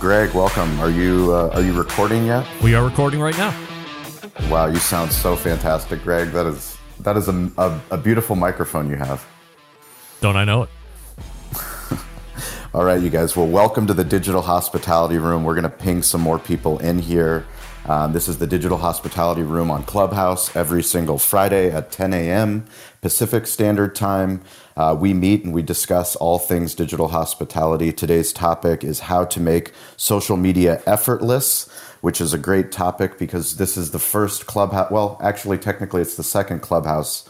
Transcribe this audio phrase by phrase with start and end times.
[0.00, 0.80] Greg, welcome.
[0.80, 2.46] Are you uh, are you recording yet?
[2.62, 3.54] We are recording right now.
[4.48, 6.30] Wow, you sound so fantastic, Greg.
[6.30, 9.22] That is that is a, a, a beautiful microphone you have.
[10.22, 10.70] Don't I know it?
[12.74, 13.36] All right, you guys.
[13.36, 15.44] Well, welcome to the Digital Hospitality Room.
[15.44, 17.46] We're going to ping some more people in here.
[17.86, 22.66] Um, this is the Digital Hospitality Room on Clubhouse every single Friday at 10 a.m.
[23.00, 24.42] Pacific Standard Time.
[24.76, 27.92] Uh, we meet and we discuss all things digital hospitality.
[27.92, 31.68] Today's topic is how to make social media effortless,
[32.02, 34.90] which is a great topic because this is the first Clubhouse.
[34.90, 37.28] Well, actually, technically, it's the second Clubhouse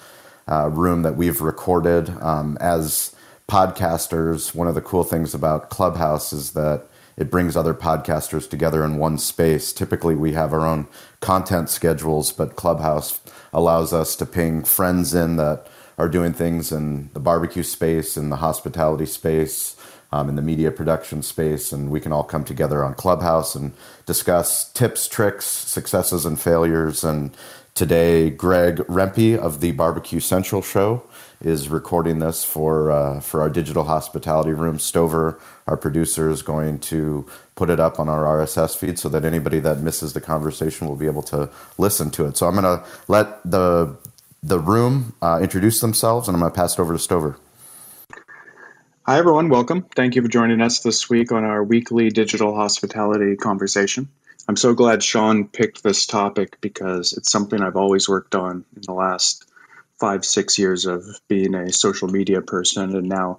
[0.48, 2.10] uh, room that we've recorded.
[2.20, 3.14] Um, as
[3.48, 6.86] podcasters, one of the cool things about Clubhouse is that
[7.20, 9.74] it brings other podcasters together in one space.
[9.74, 10.88] Typically, we have our own
[11.20, 13.20] content schedules, but Clubhouse
[13.52, 15.66] allows us to ping friends in that
[15.98, 19.76] are doing things in the barbecue space, in the hospitality space,
[20.12, 23.74] um, in the media production space, and we can all come together on Clubhouse and
[24.06, 27.04] discuss tips, tricks, successes, and failures.
[27.04, 27.32] And
[27.74, 31.02] today, Greg Rempe of the Barbecue Central Show
[31.40, 34.78] is recording this for uh, for our digital hospitality room.
[34.78, 39.24] Stover, our producer, is going to put it up on our RSS feed so that
[39.24, 42.36] anybody that misses the conversation will be able to listen to it.
[42.36, 43.96] So I'm going to let the
[44.42, 47.36] the room uh, introduce themselves, and I'm going to pass it over to Stover.
[49.04, 49.48] Hi, everyone.
[49.48, 49.82] Welcome.
[49.96, 54.08] Thank you for joining us this week on our weekly digital hospitality conversation.
[54.46, 58.82] I'm so glad Sean picked this topic because it's something I've always worked on in
[58.82, 59.49] the last
[60.00, 63.38] five, six years of being a social media person and now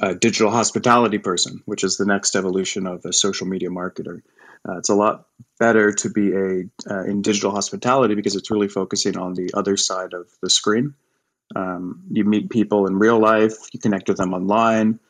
[0.00, 4.22] a digital hospitality person, which is the next evolution of a social media marketer.
[4.68, 5.26] Uh, it's a lot
[5.58, 9.76] better to be a uh, in digital hospitality because it's really focusing on the other
[9.76, 10.94] side of the screen.
[11.56, 15.00] Um, you meet people in real life, you connect with them online,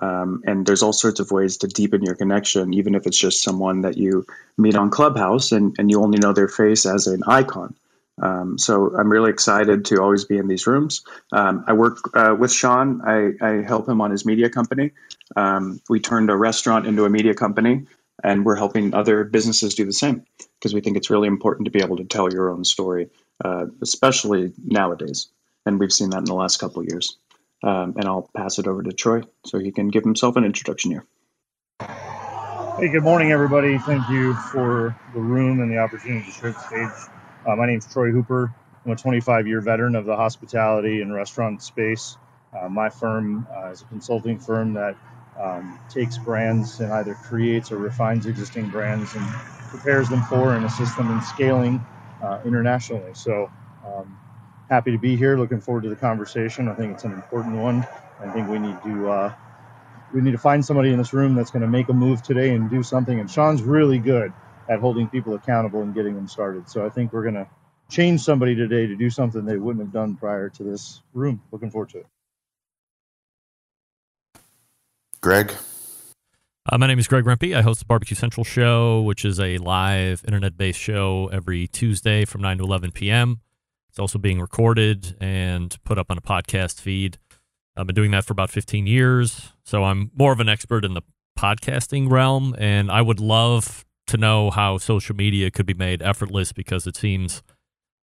[0.00, 3.42] um, and there's all sorts of ways to deepen your connection, even if it's just
[3.42, 4.24] someone that you
[4.56, 7.74] meet on Clubhouse and, and you only know their face as an icon.
[8.20, 11.02] Um, so I'm really excited to always be in these rooms.
[11.32, 13.00] Um, I work uh, with Sean.
[13.06, 14.92] I, I, help him on his media company.
[15.36, 17.86] Um, we turned a restaurant into a media company,
[18.22, 20.24] and we're helping other businesses do the same
[20.58, 23.08] because we think it's really important to be able to tell your own story,
[23.44, 25.28] uh, especially nowadays.
[25.66, 27.16] And we've seen that in the last couple years.
[27.62, 30.92] Um, and I'll pass it over to Troy so he can give himself an introduction
[30.92, 31.04] here.
[32.78, 33.76] Hey, good morning, everybody.
[33.78, 37.10] Thank you for the room and the opportunity to share the stage
[37.48, 38.54] uh, my name is Troy Hooper.
[38.86, 42.18] I'm a 25 year veteran of the hospitality and restaurant space.
[42.58, 44.96] Uh, my firm uh, is a consulting firm that
[45.40, 49.26] um, takes brands and either creates or refines existing brands and
[49.70, 51.84] prepares them for and assists them in scaling
[52.22, 53.14] uh, internationally.
[53.14, 53.50] So,
[53.86, 54.20] um,
[54.70, 55.38] happy to be here.
[55.38, 56.68] Looking forward to the conversation.
[56.68, 57.86] I think it's an important one.
[58.20, 59.34] I think we need to uh,
[60.14, 62.54] we need to find somebody in this room that's going to make a move today
[62.54, 63.20] and do something.
[63.20, 64.34] And Sean's really good
[64.68, 66.68] at holding people accountable and getting them started.
[66.68, 67.48] So I think we're going to
[67.90, 71.42] change somebody today to do something they wouldn't have done prior to this room.
[71.50, 72.06] Looking forward to it.
[75.20, 75.52] Greg.
[76.70, 77.56] Uh, my name is Greg Rempe.
[77.56, 82.26] I host the Barbecue Central show, which is a live internet based show every Tuesday
[82.26, 83.40] from 9 to 11 p.m.
[83.88, 87.18] It's also being recorded and put up on a podcast feed.
[87.74, 89.52] I've been doing that for about 15 years.
[89.64, 91.02] So I'm more of an expert in the
[91.38, 96.52] podcasting realm, and I would love to know how social media could be made effortless
[96.52, 97.42] because it seems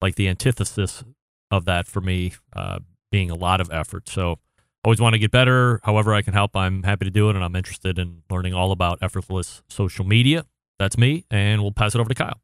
[0.02, 1.04] like the antithesis
[1.52, 2.80] of that for me uh,
[3.12, 4.08] being a lot of effort.
[4.10, 4.40] So
[4.84, 5.80] always want to get better.
[5.84, 8.72] However, I can help, I'm happy to do it, and I'm interested in learning all
[8.72, 10.46] about effortless social media.
[10.80, 12.40] That's me, and we'll pass it over to Kyle.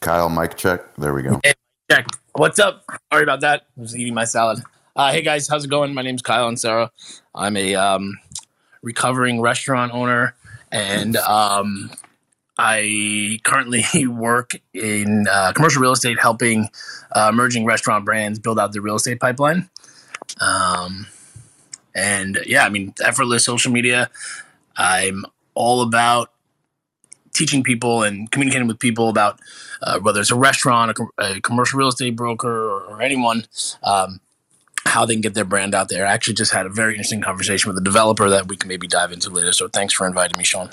[0.00, 0.94] Kyle, mic check.
[0.96, 1.40] There we go.
[1.44, 1.52] Hey,
[1.90, 2.06] check.
[2.34, 2.84] What's up?
[3.12, 3.66] Sorry about that.
[3.78, 4.62] I was eating my salad.
[4.94, 5.94] Uh, hey guys, how's it going?
[5.94, 6.90] My name's Kyle Inserra.
[7.34, 8.18] I'm a um,
[8.82, 10.34] recovering restaurant owner,
[10.70, 11.90] and um,
[12.58, 16.68] I currently work in uh, commercial real estate, helping
[17.12, 19.68] uh, emerging restaurant brands build out the real estate pipeline.
[20.40, 21.06] Um,
[21.94, 24.10] and yeah, I mean, effortless social media.
[24.76, 25.24] I'm
[25.54, 26.30] all about
[27.34, 29.40] teaching people and communicating with people about
[29.82, 33.44] uh, whether it's a restaurant, a, a commercial real estate broker, or, or anyone.
[33.82, 34.20] Um,
[34.92, 36.06] how they can get their brand out there.
[36.06, 38.86] I actually just had a very interesting conversation with a developer that we can maybe
[38.86, 39.52] dive into later.
[39.52, 40.68] So thanks for inviting me, Sean.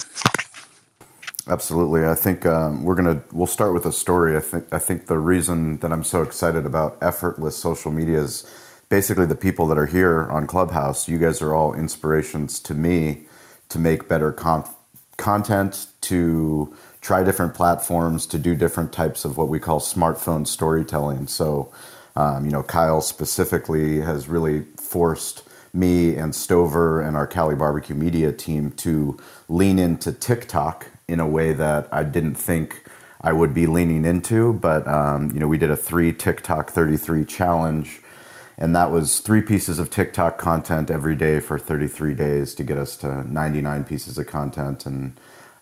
[1.47, 2.05] Absolutely.
[2.05, 4.37] I think um, we're gonna we'll start with a story.
[4.37, 8.45] I think I think the reason that I'm so excited about effortless social media is
[8.89, 11.07] basically the people that are here on Clubhouse.
[11.07, 13.23] You guys are all inspirations to me
[13.69, 14.69] to make better con-
[15.17, 21.27] content, to try different platforms, to do different types of what we call smartphone storytelling.
[21.27, 21.71] So
[22.19, 27.95] um, you know, Kyle specifically has really forced me and Stover and our Cali Barbecue
[27.95, 29.17] Media team to
[29.47, 32.83] lean into TikTok in a way that I didn't think
[33.21, 34.51] I would be leaning into.
[34.51, 38.01] But um, you know, we did a three TikTok 33 challenge,
[38.57, 42.77] and that was three pieces of TikTok content every day for 33 days to get
[42.77, 44.85] us to 99 pieces of content.
[44.85, 45.17] And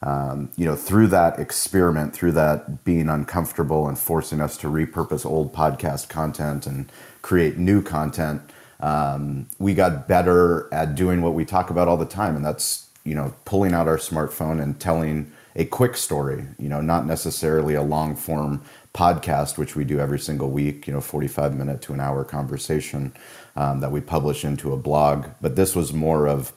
[0.07, 5.25] um, you know, through that experiment, through that being uncomfortable and forcing us to repurpose
[5.25, 6.89] old podcast content and
[7.21, 8.41] create new content,
[8.79, 12.87] um, we got better at doing what we talk about all the time, and that's
[13.03, 16.45] you know pulling out our smartphone and telling a quick story.
[16.57, 18.61] You know, not necessarily a long form
[18.93, 20.87] podcast, which we do every single week.
[20.87, 23.11] You know, forty five minute to an hour conversation
[23.57, 25.25] um, that we publish into a blog.
[25.41, 26.53] But this was more of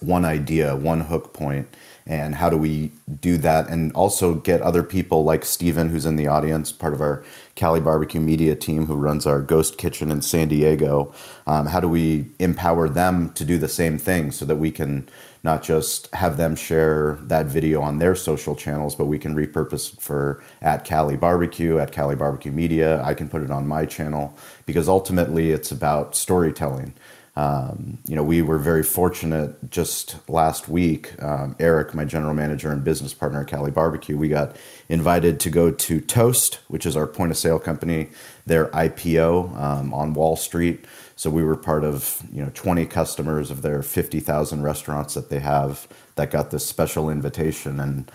[0.00, 1.68] one idea, one hook point
[2.06, 2.90] and how do we
[3.20, 7.00] do that and also get other people like Steven who's in the audience part of
[7.00, 11.14] our Cali Barbecue media team who runs our ghost kitchen in San Diego.
[11.46, 15.08] Um, how do we empower them to do the same thing so that we can
[15.44, 19.92] not just have them share that video on their social channels but we can repurpose
[19.92, 23.02] it for at Cali Barbecue at Cali Barbecue Media.
[23.02, 26.94] I can put it on my channel because ultimately it's about storytelling
[27.34, 31.20] um, you know, we were very fortunate just last week.
[31.22, 34.54] Um, Eric, my general manager and business partner at Cali Barbecue, we got
[34.90, 38.10] invited to go to Toast, which is our point of sale company,
[38.44, 40.84] their IPO um, on Wall Street.
[41.16, 45.40] So we were part of you know 20 customers of their 50,000 restaurants that they
[45.40, 48.10] have that got this special invitation and.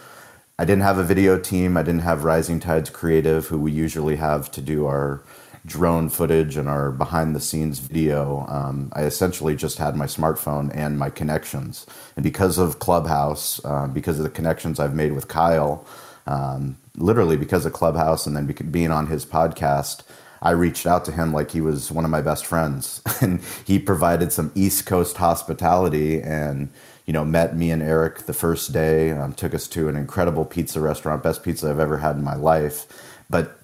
[0.59, 1.77] I didn't have a video team.
[1.77, 5.21] I didn't have Rising Tides Creative, who we usually have to do our
[5.67, 10.71] drone footage and our behind the scenes video, um, I essentially just had my smartphone
[10.75, 11.85] and my connections.
[12.15, 15.85] And because of Clubhouse, uh, because of the connections I've made with Kyle,
[16.25, 20.03] um, literally because of Clubhouse and then being on his podcast,
[20.41, 23.01] I reached out to him like he was one of my best friends.
[23.21, 26.69] and he provided some East Coast hospitality and
[27.05, 30.45] you know, met me and Eric the first day, um, took us to an incredible
[30.45, 32.85] pizza restaurant, best pizza I've ever had in my life.
[33.29, 33.56] But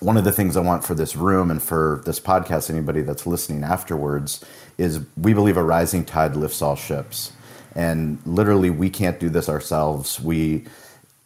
[0.00, 3.26] one of the things I want for this room and for this podcast, anybody that's
[3.26, 4.44] listening afterwards,
[4.76, 7.32] is we believe a rising tide lifts all ships.
[7.74, 10.20] And literally, we can't do this ourselves.
[10.20, 10.64] We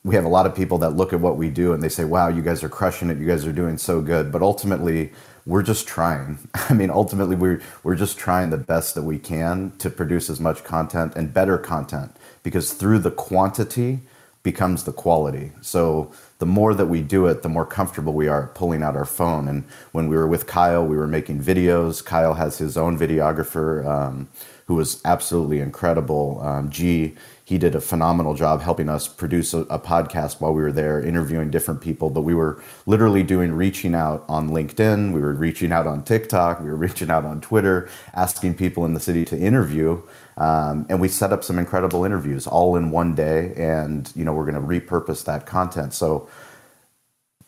[0.04, 2.04] we have a lot of people that look at what we do and they say,
[2.04, 3.18] "Wow, you guys are crushing it.
[3.18, 5.12] You guys are doing so good." But ultimately,
[5.44, 6.38] we're just trying.
[6.54, 10.40] I mean, ultimately, we're we're just trying the best that we can to produce as
[10.40, 14.00] much content and better content because through the quantity
[14.42, 15.52] becomes the quality.
[15.60, 19.04] So the more that we do it, the more comfortable we are pulling out our
[19.04, 19.48] phone.
[19.48, 22.04] And when we were with Kyle, we were making videos.
[22.04, 24.28] Kyle has his own videographer um,
[24.66, 26.40] who was absolutely incredible.
[26.40, 30.62] Um, G, he did a phenomenal job helping us produce a, a, podcast while we
[30.62, 32.10] were there, interviewing different people.
[32.10, 36.60] But we were literally doing reaching out on LinkedIn, we were reaching out on TikTok,
[36.60, 40.02] we were reaching out on Twitter, asking people in the city to interview.
[40.38, 44.32] Um, and we set up some incredible interviews all in one day, and you know
[44.32, 45.92] we're going to repurpose that content.
[45.94, 46.28] So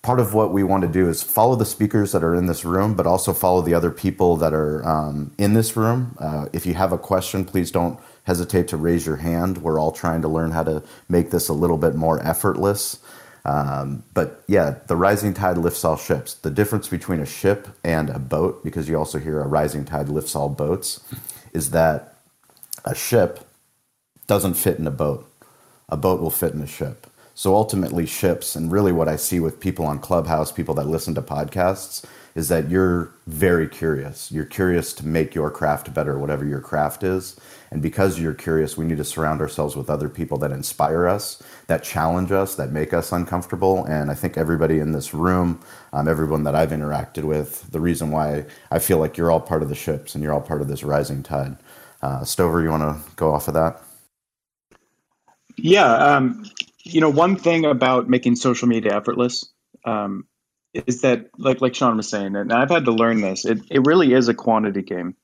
[0.03, 2.65] part of what we want to do is follow the speakers that are in this
[2.65, 6.17] room, but also follow the other people that are um, in this room.
[6.19, 9.59] Uh, if you have a question, please don't hesitate to raise your hand.
[9.59, 12.99] We're all trying to learn how to make this a little bit more effortless.
[13.45, 16.35] Um, but yeah, the rising tide lifts all ships.
[16.35, 20.09] The difference between a ship and a boat, because you also hear a rising tide
[20.09, 21.01] lifts all boats,
[21.53, 22.10] is that
[22.85, 23.41] a ship
[24.27, 25.31] doesn't fit in a boat.
[25.89, 27.07] A boat will fit in a ship.
[27.35, 31.15] So ultimately, ships, and really what I see with people on Clubhouse, people that listen
[31.17, 34.33] to podcasts, is that you're very curious.
[34.33, 37.39] You're curious to make your craft better, whatever your craft is.
[37.71, 41.43] And because you're curious, we need to surround ourselves with other people that inspire us,
[41.69, 43.85] that challenge us, that make us uncomfortable.
[43.87, 45.61] And I think everybody in this room,
[45.93, 49.63] um, everyone that I've interacted with, the reason why I feel like you're all part
[49.63, 51.57] of the ships and you're all part of this rising tide.
[52.03, 53.83] Uh, Stover, you want to go off of that?
[55.57, 55.93] Yeah.
[55.93, 56.45] Um,
[56.83, 59.45] you know, one thing about making social media effortless
[59.85, 60.27] um,
[60.73, 63.45] is that, like like Sean was saying, and I've had to learn this.
[63.45, 65.15] It it really is a quantity game.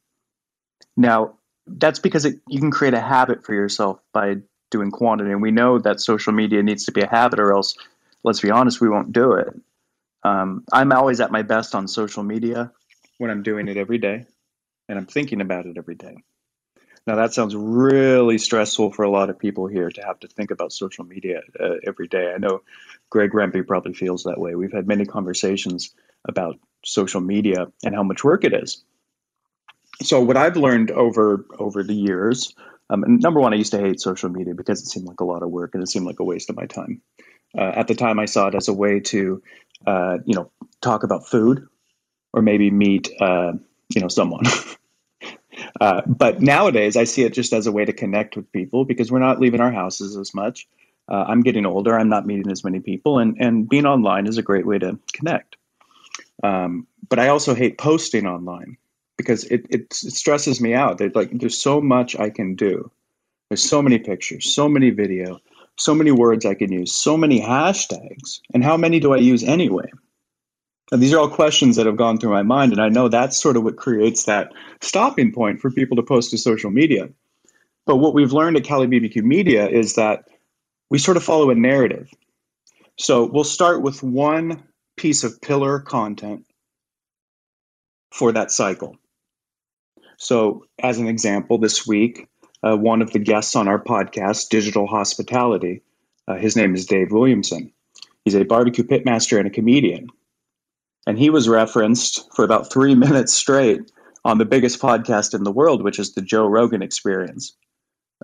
[0.96, 1.34] Now,
[1.66, 4.36] that's because it, you can create a habit for yourself by
[4.70, 7.76] doing quantity, and we know that social media needs to be a habit, or else,
[8.22, 9.54] let's be honest, we won't do it.
[10.22, 12.72] Um, I'm always at my best on social media
[13.18, 14.26] when I'm doing it every day,
[14.88, 16.16] and I'm thinking about it every day.
[17.06, 20.50] Now, that sounds really stressful for a lot of people here to have to think
[20.50, 22.32] about social media uh, every day.
[22.34, 22.62] I know
[23.10, 24.56] Greg Rempe probably feels that way.
[24.56, 25.94] We've had many conversations
[26.28, 28.82] about social media and how much work it is.
[30.02, 32.54] So, what I've learned over over the years,
[32.90, 35.42] um, number one, I used to hate social media because it seemed like a lot
[35.42, 37.02] of work and it seemed like a waste of my time.
[37.56, 39.42] Uh, at the time, I saw it as a way to,
[39.86, 40.50] uh, you know,
[40.82, 41.68] talk about food
[42.32, 43.52] or maybe meet, uh,
[43.94, 44.44] you know, someone.
[45.80, 49.10] Uh, but nowadays, I see it just as a way to connect with people because
[49.10, 50.66] we're not leaving our houses as much.
[51.08, 51.96] Uh, I'm getting older.
[51.96, 54.98] I'm not meeting as many people, and and being online is a great way to
[55.12, 55.56] connect.
[56.42, 58.76] Um, but I also hate posting online
[59.16, 60.98] because it, it, it stresses me out.
[60.98, 62.90] There's like there's so much I can do.
[63.48, 65.40] There's so many pictures, so many video,
[65.76, 69.44] so many words I can use, so many hashtags, and how many do I use
[69.44, 69.90] anyway?
[70.92, 73.40] And these are all questions that have gone through my mind, and I know that's
[73.40, 77.08] sort of what creates that stopping point for people to post to social media.
[77.86, 80.28] But what we've learned at Cali BBQ Media is that
[80.88, 82.08] we sort of follow a narrative.
[82.98, 84.62] So we'll start with one
[84.96, 86.46] piece of pillar content
[88.12, 88.96] for that cycle.
[90.18, 92.28] So, as an example, this week,
[92.62, 95.82] uh, one of the guests on our podcast, Digital Hospitality,
[96.26, 97.72] uh, his name is Dave Williamson.
[98.24, 100.08] He's a barbecue pitmaster and a comedian.
[101.06, 103.90] And he was referenced for about three minutes straight
[104.24, 107.56] on the biggest podcast in the world, which is the Joe Rogan Experience.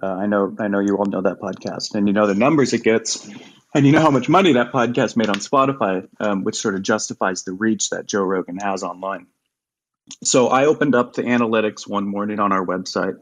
[0.02, 2.72] Uh, I know, I know you all know that podcast, and you know the numbers
[2.72, 3.30] it gets,
[3.74, 6.82] and you know how much money that podcast made on Spotify, um, which sort of
[6.82, 9.26] justifies the reach that Joe Rogan has online.
[10.24, 13.16] So I opened up the analytics one morning on our website,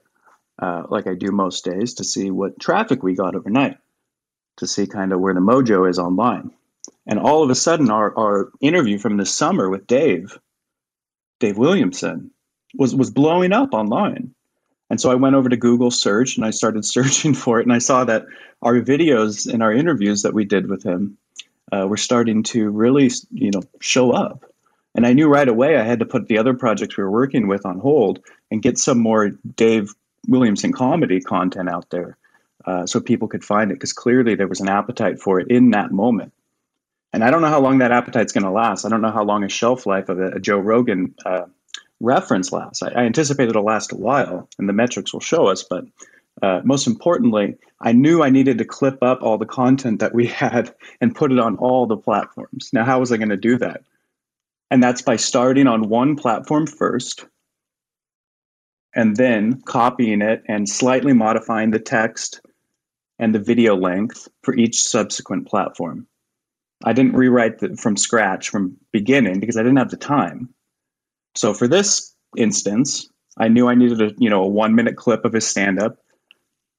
[0.60, 3.78] uh, like I do most days, to see what traffic we got overnight,
[4.58, 6.52] to see kind of where the mojo is online.
[7.10, 10.38] And all of a sudden, our, our interview from this summer with Dave,
[11.40, 12.30] Dave Williamson,
[12.74, 14.32] was was blowing up online.
[14.90, 17.72] And so I went over to Google search and I started searching for it, and
[17.72, 18.26] I saw that
[18.62, 21.18] our videos and our interviews that we did with him
[21.72, 24.44] uh, were starting to really, you know, show up.
[24.94, 27.48] And I knew right away I had to put the other projects we were working
[27.48, 28.20] with on hold
[28.52, 29.94] and get some more Dave
[30.28, 32.16] Williamson comedy content out there
[32.66, 35.70] uh, so people could find it because clearly there was an appetite for it in
[35.70, 36.32] that moment.
[37.12, 38.84] And I don't know how long that appetite's going to last.
[38.84, 41.46] I don't know how long a shelf life of a, a Joe Rogan uh,
[42.00, 42.82] reference lasts.
[42.82, 45.64] I, I, anticipate it'll last a while, and the metrics will show us.
[45.68, 45.84] But
[46.40, 50.26] uh, most importantly, I knew I needed to clip up all the content that we
[50.42, 52.70] had and put it on all the platforms.
[52.72, 53.82] Now, how was I going to do that?
[54.70, 57.26] And that's by starting on one platform first
[58.94, 62.40] and then copying it and slightly modifying the text
[63.18, 66.06] and the video length for each subsequent platform.
[66.84, 70.48] I didn't rewrite the, from scratch from beginning because I didn't have the time.
[71.34, 73.08] So for this instance,
[73.38, 75.98] I knew I needed a you know a one minute clip of his stand up.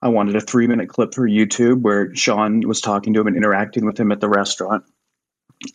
[0.02, 3.38] I wanted a three minute clip for YouTube where Sean was talking to him and
[3.38, 4.84] interacting with him at the restaurant.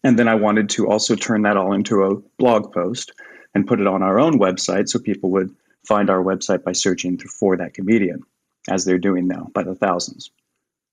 [0.03, 3.13] And then I wanted to also turn that all into a blog post
[3.55, 5.55] and put it on our own website so people would
[5.87, 8.23] find our website by searching for that comedian,
[8.69, 10.31] as they're doing now by the thousands.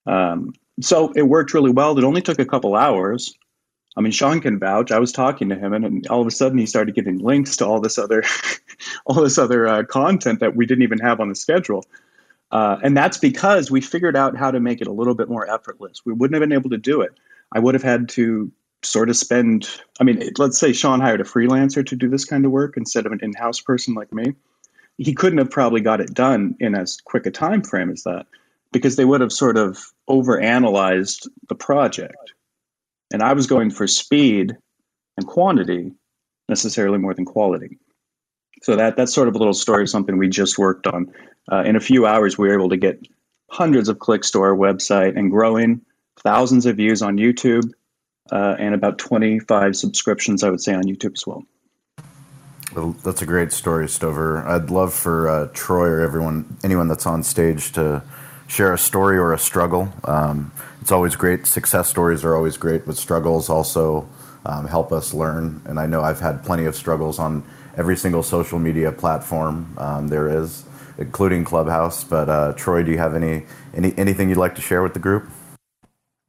[0.06, 1.98] Um, so it worked really well.
[1.98, 3.38] It only took a couple hours.
[3.96, 4.92] I mean, Sean can vouch.
[4.92, 7.58] I was talking to him, and, and all of a sudden, he started getting links
[7.58, 8.24] to all this other,
[9.06, 11.86] all this other uh, content that we didn't even have on the schedule.
[12.51, 15.50] Uh, and that's because we figured out how to make it a little bit more
[15.50, 16.01] effortless.
[16.06, 17.13] We wouldn't have been able to do it.
[17.51, 18.51] I would have had to
[18.82, 19.70] sort of spend.
[20.00, 23.06] I mean, let's say Sean hired a freelancer to do this kind of work instead
[23.06, 24.34] of an in-house person like me
[24.98, 28.25] he couldn't have probably got it done in as quick a time frame as that
[28.74, 32.34] because they would have sort of overanalyzed the project.
[33.13, 34.58] And I was going for speed
[35.15, 35.92] and quantity
[36.50, 37.77] necessarily more than quality.
[38.63, 41.13] So that that's sort of a little story of something we just worked on.
[41.51, 43.00] Uh, in a few hours, we were able to get
[43.50, 45.82] hundreds of clicks to our website and growing,
[46.20, 47.70] thousands of views on YouTube,
[48.32, 51.44] uh, and about 25 subscriptions, I would say, on YouTube as well.
[52.74, 54.48] Well, that's a great story, Stover.
[54.48, 58.01] I'd love for uh, Troy or everyone, anyone that's on stage, to
[58.53, 59.91] share a story or a struggle.
[60.03, 61.48] Um, it's always great.
[61.48, 64.07] Success stories are always great, but struggles also
[64.45, 65.62] um, help us learn.
[65.65, 67.43] And I know I've had plenty of struggles on
[67.77, 70.65] every single social media platform um, there is,
[71.00, 72.03] including Clubhouse.
[72.03, 75.00] But uh, Troy, do you have any, any anything you'd like to share with the
[75.00, 75.27] group?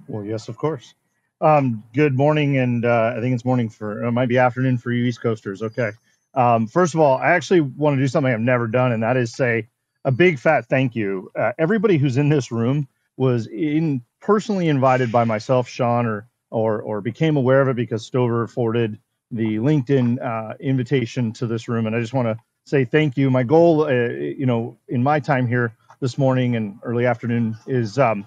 [0.09, 0.95] Well, yes, of course.
[1.43, 4.93] Um, good morning, and uh, I think it's morning for it might be afternoon for
[4.93, 5.63] you East Coasters.
[5.63, 5.91] Okay.
[6.33, 9.19] Um, first of all, I actually want to do something I've never done, and that
[9.19, 9.69] is say
[10.05, 11.31] a big fat thank you.
[11.39, 16.83] Uh, everybody who's in this room was in personally invited by myself, Sean, or or
[16.83, 18.99] or became aware of it because Stover forwarded
[19.31, 23.31] the LinkedIn uh, invitation to this room, and I just want to say thank you.
[23.31, 27.99] My goal, uh, you know, in my time here this morning and early afternoon is
[27.99, 28.27] um,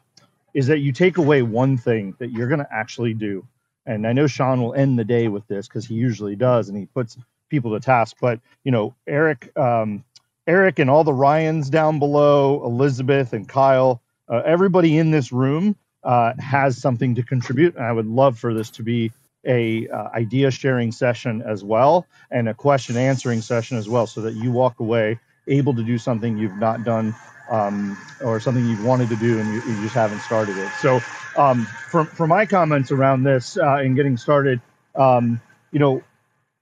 [0.53, 3.47] is that you take away one thing that you're going to actually do.
[3.85, 6.77] And I know Sean will end the day with this because he usually does, and
[6.77, 7.17] he puts
[7.49, 8.17] people to task.
[8.21, 10.03] But you know, Eric, um,
[10.47, 15.75] Eric, and all the Ryans down below, Elizabeth and Kyle, uh, everybody in this room
[16.03, 17.75] uh, has something to contribute.
[17.75, 19.11] And I would love for this to be
[19.45, 24.21] a uh, idea sharing session as well, and a question answering session as well, so
[24.21, 27.15] that you walk away able to do something you've not done
[27.49, 30.69] um, or something you've wanted to do and you, you just haven't started it.
[30.81, 31.01] So,
[31.37, 34.61] um, for, for my comments around this uh, and getting started,
[34.95, 35.39] um,
[35.71, 36.03] you know,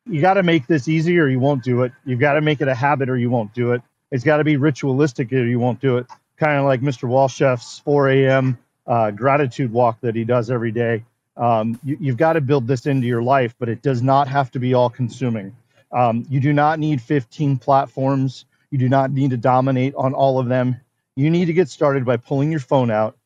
[0.05, 1.91] you got to make this easy or you won't do it.
[2.05, 3.81] You've got to make it a habit or you won't do it.
[4.11, 6.07] It's got to be ritualistic or you won't do it.
[6.37, 7.09] Kind of like Mr.
[7.09, 8.57] Walchef's 4 a.m.
[8.85, 11.03] Uh, gratitude walk that he does every day.
[11.37, 14.51] Um, you, have got to build this into your life, but it does not have
[14.51, 15.55] to be all consuming.
[15.91, 18.45] Um, you do not need 15 platforms.
[18.69, 20.79] You do not need to dominate on all of them.
[21.15, 23.17] You need to get started by pulling your phone out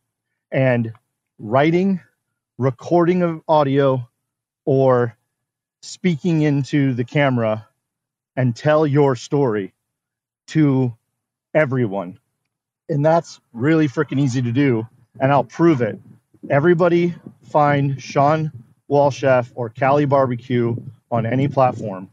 [0.51, 0.93] and
[1.37, 1.99] writing,
[2.57, 4.07] recording of audio,
[4.65, 5.15] or
[5.81, 7.67] speaking into the camera
[8.35, 9.73] and tell your story
[10.47, 10.95] to
[11.53, 12.19] everyone.
[12.89, 14.87] And that's really freaking easy to do.
[15.19, 15.99] And I'll prove it.
[16.49, 18.51] Everybody find Shawn
[18.89, 20.75] Walchef or Cali Barbecue
[21.11, 22.09] on any platform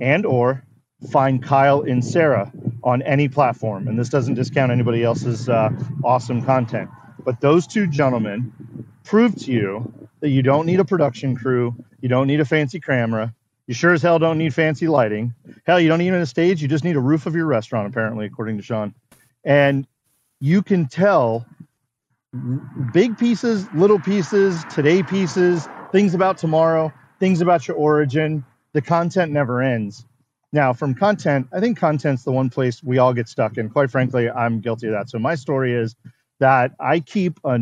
[0.00, 0.64] and or
[1.10, 2.50] find Kyle Inserra
[2.82, 3.88] on any platform.
[3.88, 5.70] And this doesn't discount anybody else's uh,
[6.04, 6.90] awesome content.
[7.24, 8.52] But those two gentlemen
[9.08, 12.78] prove to you that you don't need a production crew, you don't need a fancy
[12.78, 13.34] camera,
[13.66, 15.34] you sure as hell don't need fancy lighting.
[15.64, 17.88] Hell, you don't even need a stage, you just need a roof of your restaurant,
[17.88, 18.94] apparently, according to Sean.
[19.44, 19.86] And
[20.40, 21.46] you can tell
[22.92, 28.44] big pieces, little pieces, today pieces, things about tomorrow, things about your origin.
[28.74, 30.04] The content never ends.
[30.52, 33.70] Now, from content, I think content's the one place we all get stuck in.
[33.70, 35.08] Quite frankly, I'm guilty of that.
[35.08, 35.96] So my story is
[36.40, 37.58] that I keep a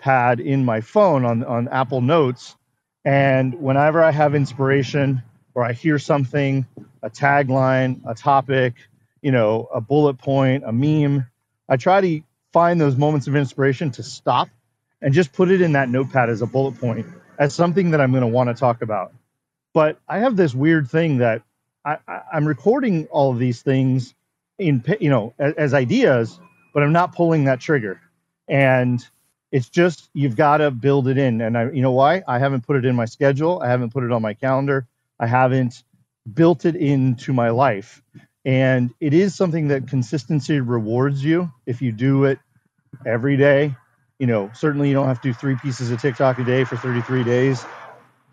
[0.00, 2.56] notepad in my phone on, on Apple Notes.
[3.04, 5.22] And whenever I have inspiration
[5.54, 6.66] or I hear something,
[7.02, 8.74] a tagline, a topic,
[9.22, 11.26] you know, a bullet point, a meme,
[11.68, 12.20] I try to
[12.52, 14.48] find those moments of inspiration to stop
[15.02, 17.06] and just put it in that notepad as a bullet point,
[17.38, 19.12] as something that I'm going to want to talk about.
[19.72, 21.42] But I have this weird thing that
[21.84, 21.96] I,
[22.32, 24.14] am recording all of these things
[24.58, 26.38] in you know as, as, ideas,
[26.74, 27.98] but I'm not pulling that trigger,
[28.46, 29.02] and
[29.52, 31.40] it's just you've got to build it in.
[31.40, 32.22] And I, you know why?
[32.26, 33.60] I haven't put it in my schedule.
[33.62, 34.86] I haven't put it on my calendar.
[35.18, 35.82] I haven't
[36.32, 38.02] built it into my life,
[38.44, 42.38] and it is something that consistency rewards you if you do it
[43.06, 43.74] every day.
[44.18, 46.76] You know, certainly you don't have to do three pieces of TikTok a day for
[46.76, 47.64] 33 days,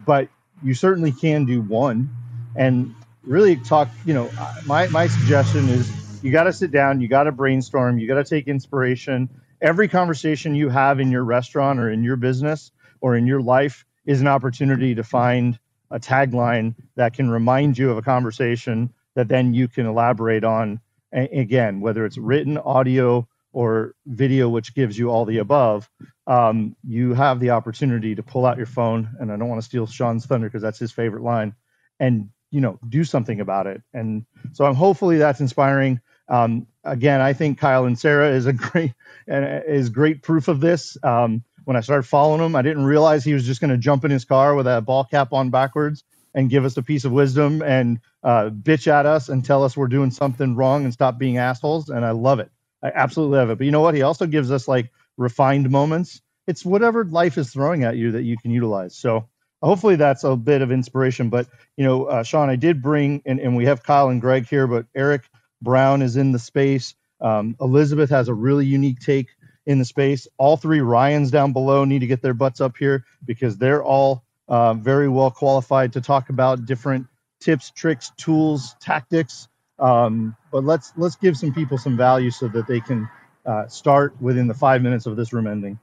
[0.05, 0.27] but
[0.63, 2.09] you certainly can do one.
[2.55, 4.29] And really talk, you know,
[4.65, 8.15] my, my suggestion is you got to sit down, you got to brainstorm, you got
[8.15, 9.29] to take inspiration.
[9.61, 13.85] Every conversation you have in your restaurant or in your business or in your life
[14.05, 19.27] is an opportunity to find a tagline that can remind you of a conversation that
[19.27, 20.79] then you can elaborate on.
[21.11, 25.89] again, whether it's written, audio, or video, which gives you all the above,
[26.27, 29.09] um, you have the opportunity to pull out your phone.
[29.19, 31.55] And I don't want to steal sean's thunder because that's his favorite line,
[31.99, 37.21] and you know do something about it and so i'm hopefully that's inspiring um, again
[37.21, 38.93] i think Kyle Inserra is a great
[39.27, 40.97] is great proof of this.
[41.03, 44.05] Um, when i started following him i didn't realize he was just going to jump
[44.05, 47.11] in his car with a ball cap on backwards and give us a piece of
[47.11, 51.17] wisdom and uh, bitch at us and tell us we're doing something wrong and stop
[51.17, 52.51] being assholes and i love it.
[52.83, 53.57] I absolutely love it.
[53.57, 53.95] But you know what?
[53.95, 56.21] He also gives us like refined moments.
[56.47, 58.95] It's whatever life is throwing at you that you can utilize.
[58.95, 59.27] So
[59.61, 61.29] hopefully that's a bit of inspiration.
[61.29, 64.47] But you know, uh, Shawn, I did bring, and, and we have Kyle and Greg
[64.47, 65.29] here, but Eric
[65.61, 66.95] Brown is in the space.
[67.19, 69.29] Um, Elizabeth has a really unique take
[69.65, 70.27] in the space.
[70.37, 74.23] All three Ryans down below need to get their butts up here because they're all
[74.47, 77.07] uh, very well qualified to talk about different
[77.39, 79.47] tips, tricks, tools, tactics.
[79.79, 83.07] Um, but let's let's give some people some value so that they can
[83.45, 85.79] uh, start within the five minutes of this room ending.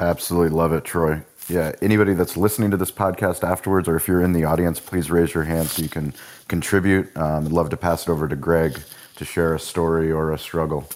[0.00, 1.24] Absolutely love it, Troy.
[1.48, 5.10] Yeah, anybody that's listening to this podcast afterwards, or if you're in the audience, please
[5.10, 6.14] raise your hand so you can
[6.48, 7.14] contribute.
[7.16, 8.80] Um, I'd love to pass it over to Greg
[9.16, 10.88] to share a story or a struggle.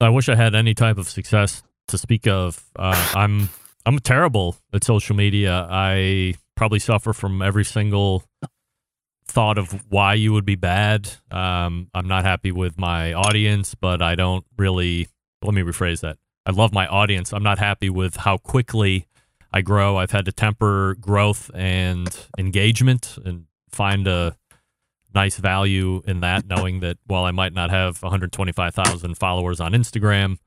[0.00, 2.64] I wish I had any type of success to speak of.
[2.76, 3.48] Uh, I'm
[3.86, 5.66] I'm terrible at social media.
[5.70, 8.24] I probably suffer from every single
[9.26, 11.10] thought of why you would be bad.
[11.30, 15.08] Um, I'm not happy with my audience, but I don't really.
[15.42, 16.16] Let me rephrase that.
[16.46, 17.32] I love my audience.
[17.32, 19.06] I'm not happy with how quickly
[19.54, 19.96] I grow.
[19.96, 24.36] I've had to temper growth and engagement and find a
[25.14, 30.38] nice value in that, knowing that while I might not have 125,000 followers on Instagram,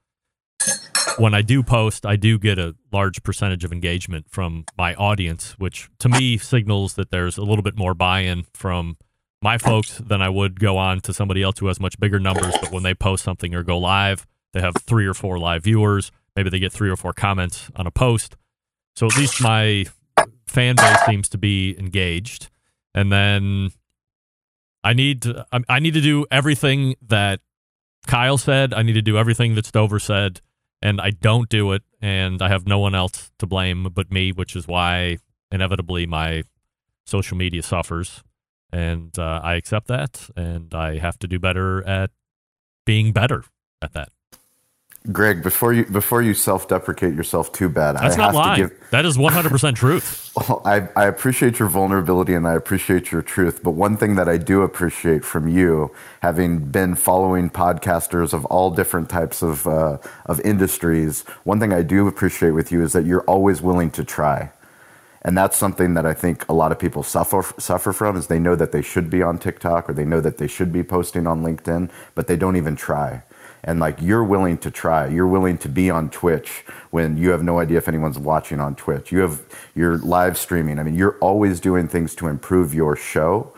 [1.17, 5.53] when I do post, I do get a large percentage of engagement from my audience,
[5.57, 8.97] which to me signals that there's a little bit more buy in from
[9.41, 12.55] my folks than I would go on to somebody else who has much bigger numbers.
[12.59, 16.11] But when they post something or go live, they have three or four live viewers.
[16.35, 18.35] Maybe they get three or four comments on a post.
[18.97, 19.85] So at least my
[20.47, 22.49] fan base seems to be engaged.
[22.95, 23.69] And then
[24.83, 27.39] I need to I, need to do everything that
[28.07, 28.73] Kyle said.
[28.73, 30.41] I need to do everything that Stover said,
[30.81, 34.31] and I don't do it, and I have no one else to blame but me,
[34.31, 35.17] which is why
[35.51, 36.41] inevitably my
[37.05, 38.23] social media suffers,
[38.71, 42.09] and uh, I accept that, and I have to do better at
[42.83, 43.43] being better
[43.79, 44.09] at that.
[45.11, 48.63] Greg, before you before you self deprecate yourself too bad, That's I not have lying.
[48.63, 48.89] to give.
[48.91, 50.31] That is one hundred percent truth.
[50.35, 53.63] Well, I, I appreciate your vulnerability and I appreciate your truth.
[53.63, 55.91] But one thing that I do appreciate from you,
[56.21, 61.83] having been following podcasters of all different types of uh, of industries, one thing I
[61.83, 64.51] do appreciate with you is that you're always willing to try.
[65.23, 68.39] And that's something that I think a lot of people suffer suffer from is they
[68.39, 71.27] know that they should be on TikTok or they know that they should be posting
[71.27, 73.23] on LinkedIn, but they don't even try.
[73.63, 77.43] And like you're willing to try, you're willing to be on Twitch when you have
[77.43, 79.11] no idea if anyone's watching on Twitch.
[79.11, 79.41] You have
[79.75, 80.79] you're live streaming.
[80.79, 83.53] I mean, you're always doing things to improve your show.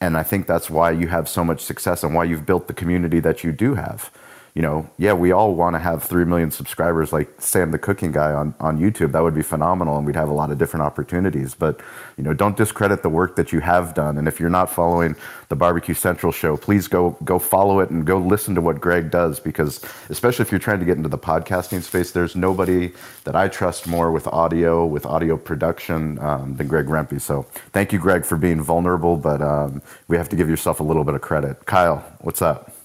[0.00, 2.74] And I think that's why you have so much success and why you've built the
[2.74, 4.10] community that you do have
[4.54, 8.12] you know, yeah, we all want to have 3 million subscribers like Sam the Cooking
[8.12, 9.12] Guy on, on YouTube.
[9.12, 11.54] That would be phenomenal and we'd have a lot of different opportunities.
[11.54, 11.80] But,
[12.18, 14.18] you know, don't discredit the work that you have done.
[14.18, 15.16] And if you're not following
[15.48, 19.10] the Barbecue Central show, please go go follow it and go listen to what Greg
[19.10, 22.92] does because especially if you're trying to get into the podcasting space, there's nobody
[23.24, 27.18] that I trust more with audio, with audio production um, than Greg Rempe.
[27.22, 30.82] So thank you, Greg, for being vulnerable, but um, we have to give yourself a
[30.82, 31.64] little bit of credit.
[31.64, 32.81] Kyle, what's up?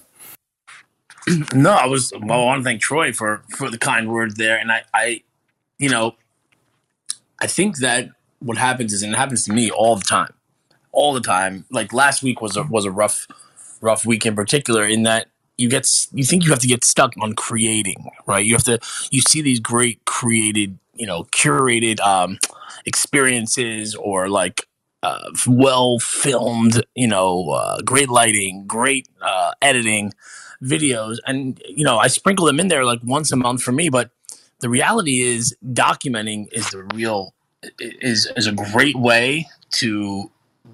[1.54, 2.13] no, I was.
[2.22, 5.24] Well, I want to thank Troy for for the kind word there, and I, I,
[5.78, 6.16] you know,
[7.40, 8.10] I think that
[8.40, 10.34] what happens is, and it happens to me all the time,
[10.92, 11.66] all the time.
[11.70, 13.28] Like last week was a was a rough,
[13.82, 14.86] rough week in particular.
[14.86, 18.46] In that you get you think you have to get stuck on creating, right?
[18.46, 18.80] You have to
[19.12, 22.40] you see these great created, you know, curated um,
[22.86, 24.66] experiences or like
[25.04, 30.13] uh, well filmed, you know, uh, great lighting, great uh, editing
[30.63, 33.89] videos, and you know, I sprinkle them in there like once a month for me.
[33.89, 34.12] But
[34.60, 37.34] the reality is, documenting is the real
[37.80, 40.32] is is a great way to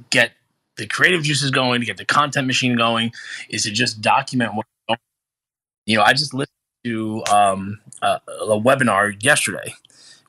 [0.10, 0.32] get
[0.78, 3.12] the creative juices going, to get the content machine going,
[3.50, 4.66] is to just document what.
[5.86, 9.76] You know, I just listened to um, a, a webinar yesterday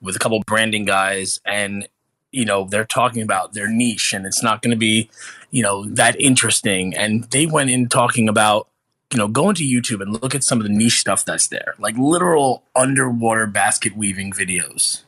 [0.01, 1.89] with a couple branding guys, and
[2.33, 5.11] you know they're talking about their niche, and it's not going to be
[5.51, 6.95] you know that interesting.
[6.95, 8.69] And they went in talking about
[9.15, 11.77] you know, go into YouTube and look at some of the niche stuff that's there,
[11.79, 15.03] like literal underwater basket weaving videos,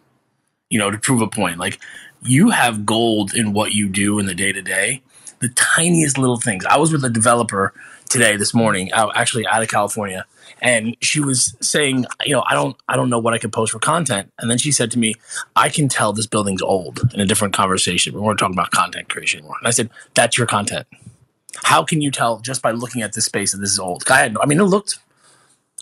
[0.71, 1.59] you know, to prove a point.
[1.59, 1.81] Like
[2.23, 5.03] you have gold in what you do in the day to day,
[5.40, 6.64] the tiniest little things.
[6.64, 7.75] I was with a developer
[8.09, 10.25] today, this morning, out, actually out of California,
[10.62, 13.73] and she was saying, you know, I don't, I don't know what I could post
[13.73, 14.33] for content.
[14.38, 15.14] And then she said to me,
[15.57, 18.14] I can tell this building's old in a different conversation.
[18.14, 19.57] We weren't talking about content creation anymore.
[19.59, 20.87] And I said, that's your content
[21.65, 24.05] how can you tell just by looking at this space that this is old?
[24.11, 24.99] I had no, I mean, it looked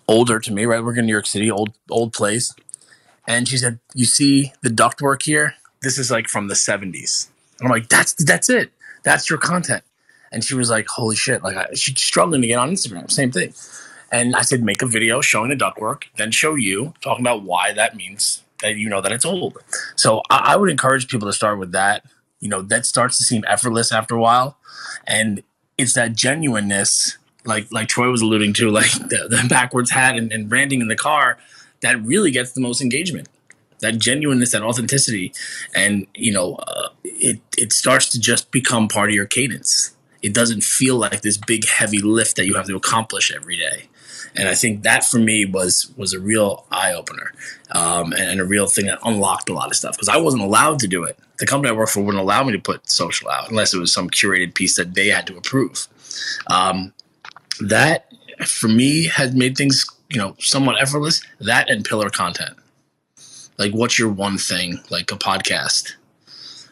[0.09, 0.83] older to me, right?
[0.83, 2.55] We're in New York City, old old place.
[3.27, 5.55] And she said, "You see the ductwork here?
[5.83, 8.73] This is like from the '70s." And I'm like, "That's that's it.
[9.03, 9.83] That's your content."
[10.31, 13.11] And she was like, "Holy shit!" Like I, she's struggling to get on Instagram.
[13.11, 13.55] Same thing.
[14.13, 17.73] And I said, "Make a video showing the ductwork, then show you talking about why
[17.73, 19.59] that means that you know that it's old."
[19.97, 22.05] So I, I would encourage people to start with that.
[22.41, 24.59] You know, that starts to seem effortless after a while,
[25.07, 25.43] and
[25.79, 30.33] it's that genuineness, like like Troy was alluding to, like the, the backwards hat and,
[30.33, 31.39] and branding in the car,
[31.83, 33.29] that really gets the most engagement.
[33.81, 35.33] That genuineness, that authenticity,
[35.75, 39.95] and you know, uh, it it starts to just become part of your cadence.
[40.23, 43.89] It doesn't feel like this big heavy lift that you have to accomplish every day
[44.37, 47.33] and I think that for me was was a real eye opener
[47.71, 50.43] um, and, and, a real thing that unlocked a lot of stuff because I wasn't
[50.43, 51.19] allowed to do it.
[51.39, 53.93] The company I work for wouldn't allow me to put social out unless it was
[53.93, 55.89] some curated piece that they had to approve.
[56.47, 56.93] Um,
[57.61, 58.13] that
[58.47, 61.23] for me has made things you know somewhat effortless.
[61.41, 62.57] That and pillar content,
[63.59, 65.93] like what's your one thing, like a podcast.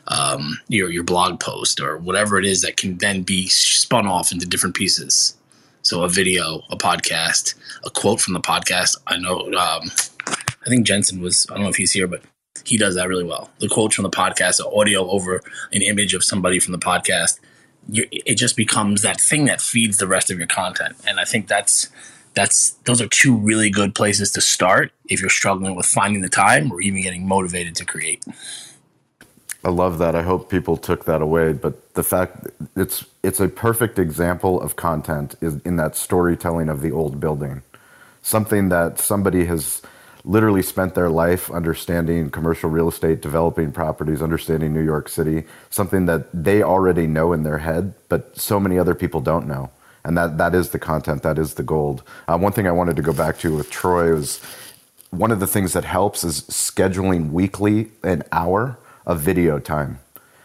[0.09, 4.33] Um, your your blog post or whatever it is that can then be spun off
[4.33, 5.37] into different pieces
[5.83, 8.97] so a video, a podcast, a quote from the podcast.
[9.07, 9.41] I know.
[9.53, 9.91] Um,
[10.27, 11.47] I think Jensen was.
[11.51, 12.23] I don't know if he's here, but
[12.65, 13.51] he does that really well.
[13.59, 15.43] The quotes from the podcast, the audio over
[15.73, 17.41] an image of somebody from the podcast.
[17.89, 21.25] You, it just becomes that thing that feeds the rest of your content, and I
[21.25, 21.89] think that's
[22.35, 26.29] that's those are two really good places to start if you're struggling with finding the
[26.29, 28.25] time or even getting motivated to create.
[29.65, 30.17] I love that.
[30.17, 31.53] I hope people took that away.
[31.53, 36.81] But the fact it's it's a perfect example of content is in that storytelling of
[36.81, 37.63] the old building,
[38.23, 39.83] something that somebody has
[40.25, 46.07] literally spent their life understanding commercial real estate, developing properties, understanding New York City, something
[46.07, 49.71] that they already know in their head, but so many other people don't know.
[50.05, 52.03] And that, that is the content, that is the gold.
[52.27, 54.41] Uh, one thing I wanted to go back to with Troy was
[55.11, 59.99] one of the things that helps is scheduling weekly an hour of video time.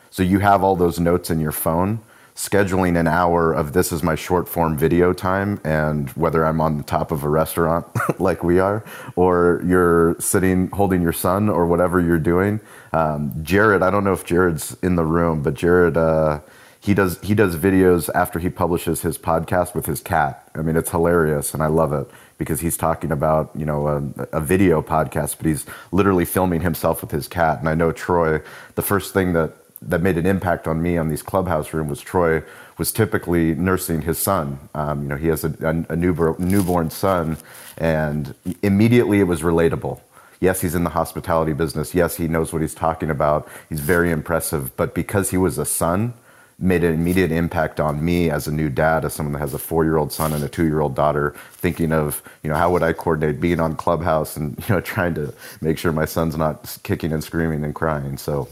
[0.10, 2.00] So you have all those notes in your phone
[2.38, 6.78] scheduling an hour of this is my short form video time and whether I'm on
[6.78, 7.88] the top of a restaurant
[8.20, 12.60] like we are or you're sitting holding your son or whatever you're doing.
[12.94, 16.42] Um, Jared, I don't know if Jared's in the room, but Jared, uh,
[16.88, 20.50] he does he does videos after he publishes his podcast with his cat.
[20.56, 24.38] I mean, it's hilarious and I love it because he's talking about you know a,
[24.38, 27.60] a, video podcast, but he's literally filming himself with his cat.
[27.60, 28.42] And I know Troy,
[28.76, 32.00] the first thing that that made an impact on me on these clubhouse room was
[32.00, 32.42] Troy
[32.78, 34.58] was typically nursing his son.
[34.74, 37.38] Um, you know, he has a, a, a newborn, newborn son,
[37.78, 40.00] and immediately it was relatable.
[40.40, 41.94] Yes, he's in the hospitality business.
[41.94, 43.50] Yes, he knows what he's talking about.
[43.68, 44.76] He's very impressive.
[44.78, 46.14] But because he was a son,
[46.60, 49.60] made an immediate impact on me as a new dad, as someone that has a
[49.60, 53.60] four-year-old son and a two-year-old daughter, thinking of, you know, how would I coordinate being
[53.60, 57.64] on Clubhouse and, you know, trying to make sure my son's not kicking and screaming
[57.64, 58.18] and crying.
[58.18, 58.48] So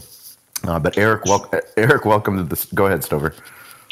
[0.64, 2.66] uh, but Eric, wel- Eric, welcome to this.
[2.66, 3.34] Go ahead, Stover.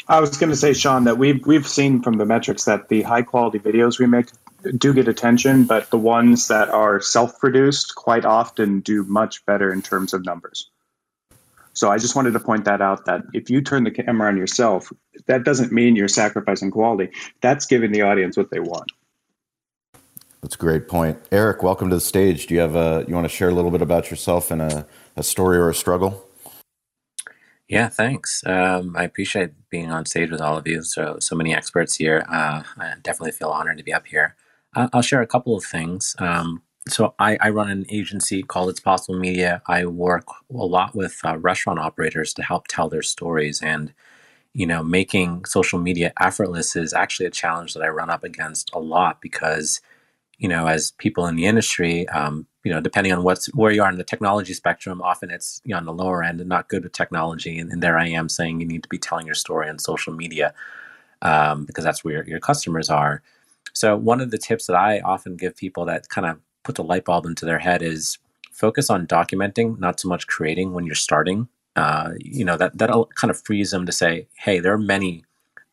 [0.07, 3.01] I was going to say, Sean, that we've we've seen from the metrics that the
[3.03, 4.27] high quality videos we make
[4.77, 9.71] do get attention, but the ones that are self produced quite often do much better
[9.71, 10.69] in terms of numbers.
[11.75, 14.37] So I just wanted to point that out that if you turn the camera on
[14.37, 14.91] yourself,
[15.27, 17.11] that doesn't mean you're sacrificing quality.
[17.41, 18.91] That's giving the audience what they want.
[20.41, 21.19] That's a great point.
[21.31, 22.47] Eric, welcome to the stage.
[22.47, 24.87] Do you have a you want to share a little bit about yourself and a,
[25.15, 26.25] a story or a struggle?
[27.67, 28.43] Yeah, thanks.
[28.45, 30.83] Um, I appreciate being on stage with all of you.
[30.83, 32.23] So, so many experts here.
[32.29, 34.35] Uh, I definitely feel honored to be up here.
[34.75, 36.15] Uh, I'll share a couple of things.
[36.19, 39.61] Um, so, I, I, run an agency called It's Possible Media.
[39.67, 43.61] I work a lot with uh, restaurant operators to help tell their stories.
[43.61, 43.91] And,
[44.53, 48.71] you know, making social media effortless is actually a challenge that I run up against
[48.73, 49.81] a lot because,
[50.37, 53.81] you know, as people in the industry, um, you know, depending on what's where you
[53.81, 56.69] are in the technology spectrum, often it's you know, on the lower end and not
[56.69, 57.57] good with technology.
[57.57, 60.13] And, and, there I am saying you need to be telling your story on social
[60.13, 60.53] media
[61.23, 63.23] um, because that's where your, your customers are.
[63.73, 66.83] So one of the tips that I often give people that kind of put the
[66.83, 68.17] light bulb into their head is
[68.51, 71.47] focus on documenting, not so much creating when you're starting.
[71.75, 75.23] Uh, you know that that'll kind of frees them to say, hey, there are many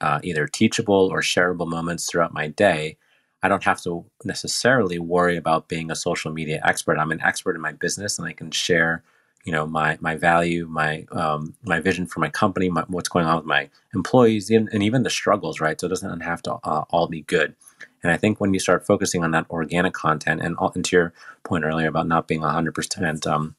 [0.01, 2.97] uh, either teachable or shareable moments throughout my day
[3.43, 6.99] I don't have to necessarily worry about being a social media expert.
[6.99, 9.03] I'm an expert in my business, and I can share,
[9.45, 13.27] you know, my my value, my um, my vision for my company, my, what's going
[13.27, 15.61] on with my employees, and, and, even the struggles.
[15.61, 17.57] Right, so it doesn't have to uh, all be good.
[18.03, 21.13] And I think when you start focusing on that organic content, and, and to your
[21.45, 23.55] point earlier about not being 100 percent, um,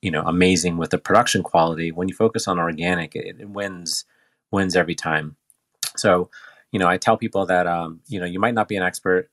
[0.00, 4.04] you know, amazing with the production quality, when you focus on organic, it, it wins
[4.50, 5.36] wins every time.
[5.96, 6.30] So
[6.72, 9.28] you know, I tell people that um, you know you might not be an expert,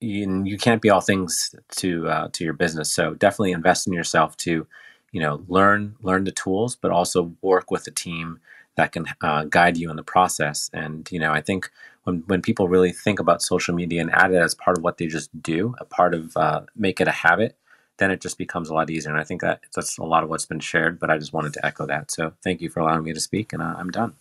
[0.00, 2.92] and you can't be all things to uh, to your business.
[2.92, 4.66] So definitely invest in yourself to,
[5.12, 8.40] you know, learn learn the tools, but also work with a team
[8.76, 10.68] that can uh, guide you in the process.
[10.72, 11.70] And you know, I think
[12.04, 14.98] when when people really think about social media and add it as part of what
[14.98, 17.56] they just do, a part of uh, make it a habit,
[17.98, 19.10] then it just becomes a lot easier.
[19.10, 20.98] And I think that that's a lot of what's been shared.
[20.98, 22.10] But I just wanted to echo that.
[22.10, 24.14] So thank you for allowing me to speak, and uh, I'm done.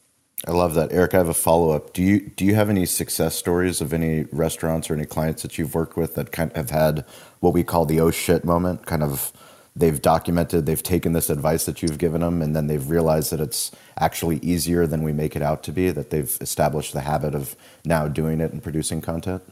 [0.45, 1.13] I love that, Eric.
[1.13, 1.93] I have a follow up.
[1.93, 5.57] Do you do you have any success stories of any restaurants or any clients that
[5.57, 7.05] you've worked with that kind of have had
[7.39, 8.85] what we call the oh shit moment?
[8.85, 9.31] Kind of,
[9.75, 13.39] they've documented, they've taken this advice that you've given them, and then they've realized that
[13.39, 15.91] it's actually easier than we make it out to be.
[15.91, 17.55] That they've established the habit of
[17.85, 19.43] now doing it and producing content.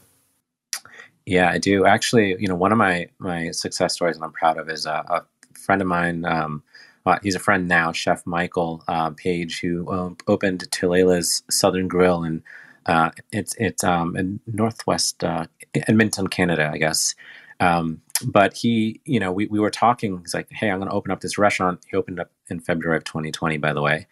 [1.26, 1.86] Yeah, I do.
[1.86, 5.04] Actually, you know, one of my my success stories that I'm proud of is a,
[5.08, 5.24] a
[5.58, 6.26] friend of mine.
[6.26, 6.64] Um,
[7.06, 12.24] uh, he's a friend now, Chef Michael uh, Page, who um, opened Tulela's Southern Grill,
[12.24, 12.44] and
[12.86, 17.16] uh, it's it's um, in Northwest uh, Edmonton, Canada, I guess.
[17.62, 20.20] Um, but he, you know, we, we were talking.
[20.20, 22.98] He's like, "Hey, I'm going to open up this restaurant." He opened up in February
[22.98, 24.08] of 2020, by the way.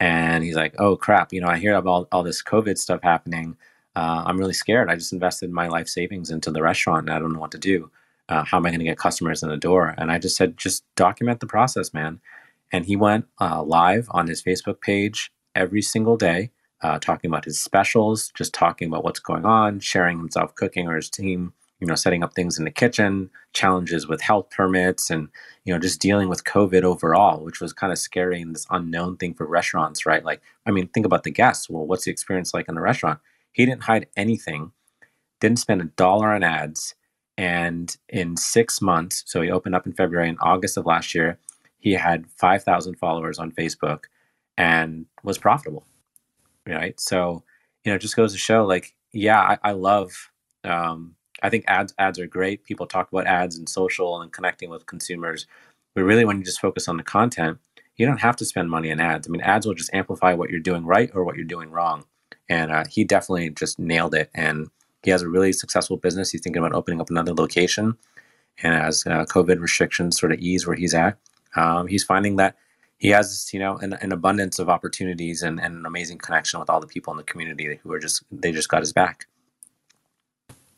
[0.00, 1.32] And he's like, "Oh crap!
[1.32, 3.56] You know, I hear about all, all this COVID stuff happening.
[3.96, 4.90] Uh, I'm really scared.
[4.90, 7.58] I just invested my life savings into the restaurant, and I don't know what to
[7.58, 7.90] do."
[8.28, 9.94] uh, how am I going to get customers in the door?
[9.98, 12.20] And I just said, just document the process, man.
[12.72, 17.44] And he went uh, live on his Facebook page every single day, uh, talking about
[17.44, 21.86] his specials, just talking about what's going on, sharing himself cooking or his team, you
[21.86, 25.28] know, setting up things in the kitchen, challenges with health permits, and
[25.64, 29.16] you know, just dealing with COVID overall, which was kind of scary and this unknown
[29.16, 30.24] thing for restaurants, right?
[30.24, 31.68] Like, I mean, think about the guests.
[31.70, 33.20] Well, what's the experience like in a restaurant?
[33.52, 34.72] He didn't hide anything,
[35.40, 36.94] didn't spend a dollar on ads
[37.36, 41.38] And in six months, so he opened up in February and August of last year,
[41.78, 44.04] he had 5,000 followers on Facebook
[44.56, 45.86] and was profitable.
[46.66, 46.98] Right.
[47.00, 47.42] So,
[47.84, 50.30] you know, it just goes to show like, yeah, I, I love,
[50.64, 52.64] um, I think ads ads are great.
[52.64, 55.46] People talk about ads and social and connecting with consumers.
[55.94, 57.58] But really, when you just focus on the content,
[57.96, 59.28] you don't have to spend money on ads.
[59.28, 62.04] I mean, ads will just amplify what you're doing right or what you're doing wrong.
[62.48, 64.30] And uh, he definitely just nailed it.
[64.34, 64.68] And
[65.02, 66.30] he has a really successful business.
[66.30, 67.96] He's thinking about opening up another location.
[68.62, 71.18] And as uh, COVID restrictions sort of ease where he's at,
[71.56, 72.56] um, he's finding that
[72.98, 76.70] he has, you know, an, an abundance of opportunities and, and, an amazing connection with
[76.70, 79.26] all the people in the community who are just they just got his back.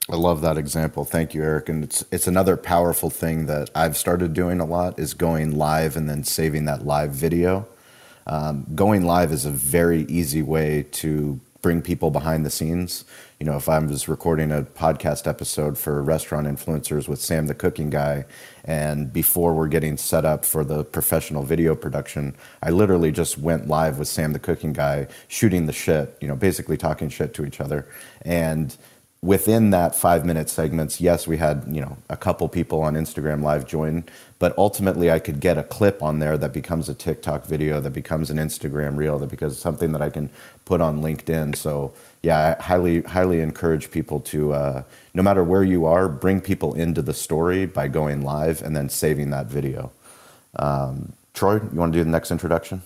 [0.08, 1.04] I love that example.
[1.04, 1.68] Thank you, Eric.
[1.68, 5.96] And it's it's another powerful thing that I've started doing a lot is going live
[5.96, 7.66] and then saving that live video.
[8.28, 13.04] Um, going live is a very easy way to bring people behind the scenes.
[13.40, 17.54] You know, if I was recording a podcast episode for restaurant influencers with Sam the
[17.54, 18.24] cooking guy,
[18.64, 23.66] and before we're getting set up for the professional video production, I literally just went
[23.66, 27.44] live with Sam the cooking guy, shooting the shit, you know, basically talking shit to
[27.44, 27.88] each other.
[28.22, 28.76] And
[29.26, 33.42] within that five minute segments, yes, we had you know a couple people on Instagram
[33.42, 34.04] Live join,
[34.38, 37.90] but ultimately I could get a clip on there that becomes a TikTok video, that
[37.90, 40.30] becomes an Instagram reel, that becomes something that I can
[40.64, 41.56] put on LinkedIn.
[41.56, 46.40] So yeah, I highly highly encourage people to uh, no matter where you are, bring
[46.40, 49.90] people into the story by going live and then saving that video.
[50.56, 52.80] Um, Troy, you want to do the next introduction?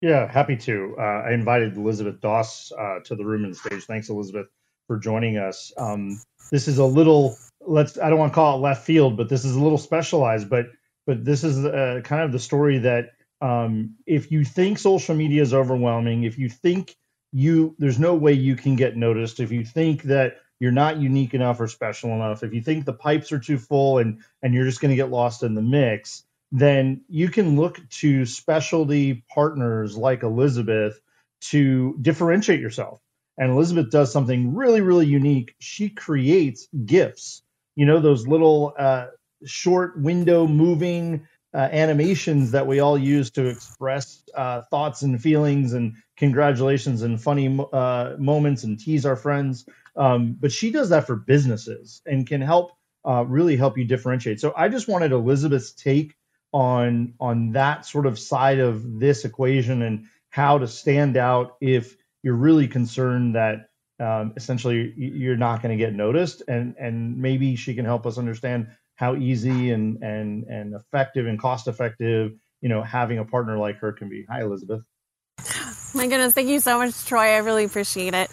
[0.00, 0.96] Yeah, happy to.
[0.98, 3.84] Uh, I invited Elizabeth Doss uh, to the room and stage.
[3.84, 4.46] Thanks, Elizabeth
[4.92, 5.72] for joining us.
[5.78, 9.30] Um, this is a little let's I don't want to call it left field, but
[9.30, 10.50] this is a little specialized.
[10.50, 10.66] But
[11.06, 15.40] but this is uh, kind of the story that um, if you think social media
[15.40, 16.94] is overwhelming, if you think
[17.32, 21.32] you there's no way you can get noticed, if you think that you're not unique
[21.32, 24.66] enough or special enough, if you think the pipes are too full and and you're
[24.66, 29.96] just going to get lost in the mix, then you can look to specialty partners
[29.96, 31.00] like Elizabeth
[31.40, 33.00] to differentiate yourself
[33.38, 35.54] and Elizabeth does something really, really unique.
[35.58, 37.42] She creates GIFs,
[37.76, 39.06] you know, those little uh,
[39.44, 45.74] short window moving uh, animations that we all use to express uh, thoughts and feelings
[45.74, 49.66] and congratulations and funny uh, moments and tease our friends.
[49.96, 52.72] Um, but she does that for businesses and can help
[53.06, 54.40] uh, really help you differentiate.
[54.40, 56.14] So I just wanted Elizabeth's take
[56.52, 61.96] on on that sort of side of this equation and how to stand out if
[62.22, 63.68] you're really concerned that
[64.00, 68.18] um, essentially you're not going to get noticed and and maybe she can help us
[68.18, 73.58] understand how easy and and and effective and cost effective you know having a partner
[73.58, 74.24] like her can be.
[74.28, 74.82] Hi elizabeth.
[75.94, 77.34] My goodness thank you so much troy.
[77.34, 78.30] I really appreciate it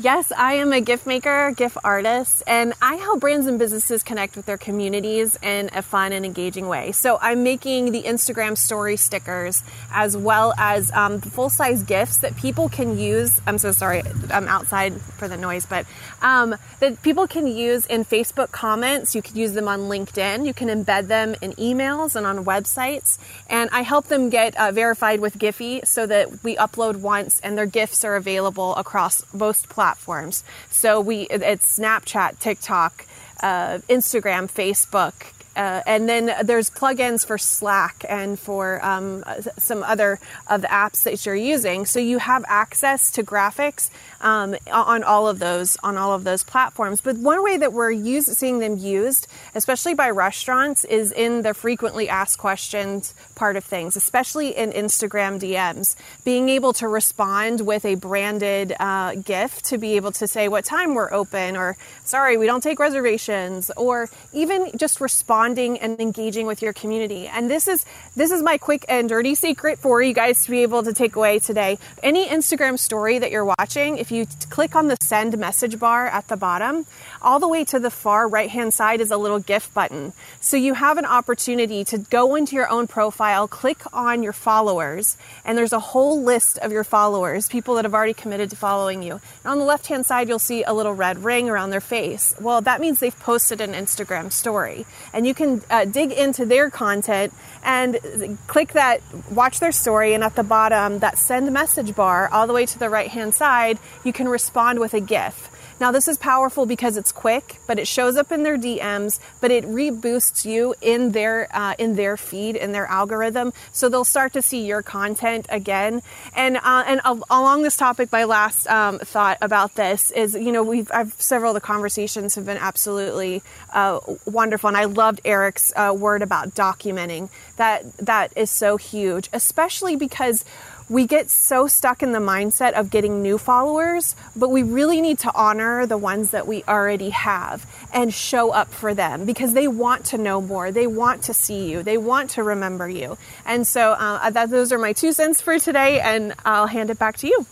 [0.00, 4.36] Yes, I am a GIF maker, GIF artist, and I help brands and businesses connect
[4.36, 6.92] with their communities in a fun and engaging way.
[6.92, 12.36] So I'm making the Instagram story stickers as well as um, full size GIFs that
[12.36, 13.38] people can use.
[13.46, 15.84] I'm so sorry, I'm outside for the noise, but
[16.22, 19.14] um, that people can use in Facebook comments.
[19.14, 20.46] You can use them on LinkedIn.
[20.46, 23.18] You can embed them in emails and on websites.
[23.48, 27.58] And I help them get uh, verified with Giphy so that we upload once and
[27.58, 30.44] their GIFs are available across most platforms platforms.
[30.70, 33.04] So we it's Snapchat, TikTok,
[33.42, 35.12] uh, Instagram, Facebook,
[35.56, 39.24] uh, and then there's plugins for Slack and for um,
[39.58, 41.86] some other of the apps that you're using.
[41.86, 46.44] So you have access to graphics um, on all of those on all of those
[46.44, 47.00] platforms.
[47.00, 51.54] But one way that we're use, seeing them used, especially by restaurants, is in the
[51.54, 55.96] frequently asked questions part of things, especially in Instagram DMs.
[56.24, 60.64] Being able to respond with a branded uh, GIF to be able to say what
[60.64, 65.00] time we're open, or sorry, we don't take reservations, or even just
[65.42, 67.26] responding and engaging with your community.
[67.26, 70.62] And this is this is my quick and dirty secret for you guys to be
[70.62, 71.78] able to take away today.
[72.02, 76.28] Any Instagram story that you're watching, if you click on the send message bar at
[76.28, 76.86] the bottom,
[77.20, 80.12] all the way to the far right hand side is a little GIF button.
[80.40, 85.16] So you have an opportunity to go into your own profile, click on your followers,
[85.44, 89.02] and there's a whole list of your followers, people that have already committed to following
[89.02, 89.14] you.
[89.42, 92.32] And on the left hand side, you'll see a little red ring around their face.
[92.40, 94.86] Well, that means they've posted an Instagram story.
[95.12, 100.24] And you can uh, dig into their content and click that, watch their story, and
[100.24, 103.78] at the bottom, that send message bar, all the way to the right hand side,
[104.04, 105.50] you can respond with a GIF.
[105.82, 109.50] Now, this is powerful because it's quick, but it shows up in their DMs, but
[109.50, 114.32] it reboosts you in their uh, in their feed in their algorithm, so they'll start
[114.34, 116.00] to see your content again.
[116.36, 120.62] And uh, and along this topic, my last um, thought about this is, you know,
[120.62, 125.72] we've I've several of the conversations have been absolutely uh, wonderful, and I loved Eric's
[125.74, 127.28] uh, word about documenting.
[127.56, 130.44] That that is so huge, especially because
[130.92, 135.18] we get so stuck in the mindset of getting new followers, but we really need
[135.20, 137.64] to honor the ones that we already have
[137.94, 140.70] and show up for them because they want to know more.
[140.70, 141.82] They want to see you.
[141.82, 143.16] They want to remember you.
[143.46, 146.98] And so uh, that, those are my two cents for today, and I'll hand it
[146.98, 147.46] back to you.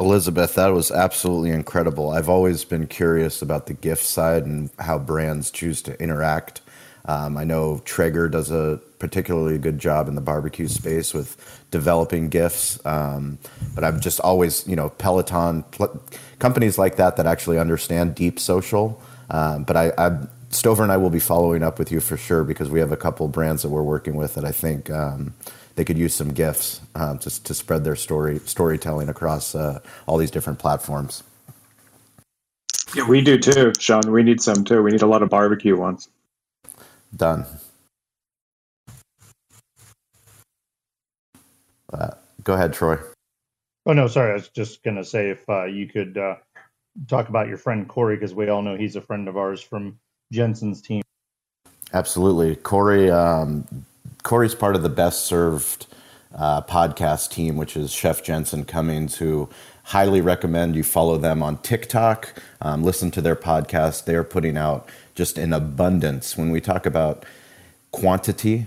[0.00, 2.10] Elizabeth, that was absolutely incredible.
[2.10, 6.62] I've always been curious about the GIF side and how brands choose to interact.
[7.06, 11.36] Um, I know Traeger does a particularly good job in the barbecue space with
[11.70, 12.84] developing GIFs.
[12.84, 13.38] Um,
[13.74, 16.02] but I've just always, you know, Peloton, pl-
[16.38, 19.00] companies like that that actually understand deep social.
[19.30, 22.42] Um, but I, I, Stover and I will be following up with you for sure
[22.44, 25.34] because we have a couple brands that we're working with that I think um,
[25.76, 30.18] they could use some GIFs um, to, to spread their story storytelling across uh, all
[30.18, 31.22] these different platforms.
[32.94, 34.10] Yeah, we do too, Shawn.
[34.10, 34.82] We need some too.
[34.82, 36.08] We need a lot of barbecue ones.
[37.16, 37.44] Done.
[41.92, 42.10] Uh,
[42.44, 42.98] go ahead, Troy.
[43.86, 44.30] Oh no, sorry.
[44.30, 46.36] I was just gonna say if uh, you could uh,
[47.08, 49.98] talk about your friend Corey because we all know he's a friend of ours from
[50.32, 51.02] Jensen's team.
[51.92, 53.10] Absolutely, Corey.
[53.10, 53.66] Um,
[54.22, 55.86] Corey's part of the best served
[56.34, 59.48] uh, podcast team, which is Chef Jensen Cummings, who
[59.90, 62.40] highly recommend you follow them on TikTok.
[62.60, 64.04] Um, listen to their podcast.
[64.04, 66.38] They are putting out just in abundance.
[66.38, 67.24] When we talk about
[67.90, 68.66] quantity,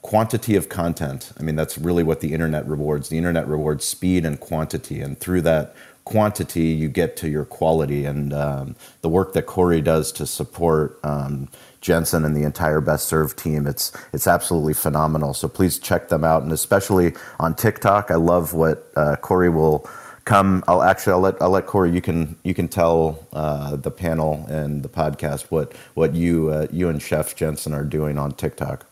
[0.00, 1.32] quantity of content.
[1.38, 3.10] I mean, that's really what the internet rewards.
[3.10, 5.76] The internet rewards speed and quantity, and through that
[6.06, 8.06] quantity, you get to your quality.
[8.06, 11.50] And um, the work that Corey does to support um,
[11.82, 15.34] Jensen and the entire Best Served team, it's it's absolutely phenomenal.
[15.34, 18.10] So please check them out, and especially on TikTok.
[18.10, 19.86] I love what uh, Corey will
[20.24, 20.64] come.
[20.68, 21.90] I'll actually I'll let I'll let Corey.
[21.92, 26.66] You can you can tell uh, the panel and the podcast what what you uh,
[26.70, 28.86] you and Chef Jensen are doing on TikTok.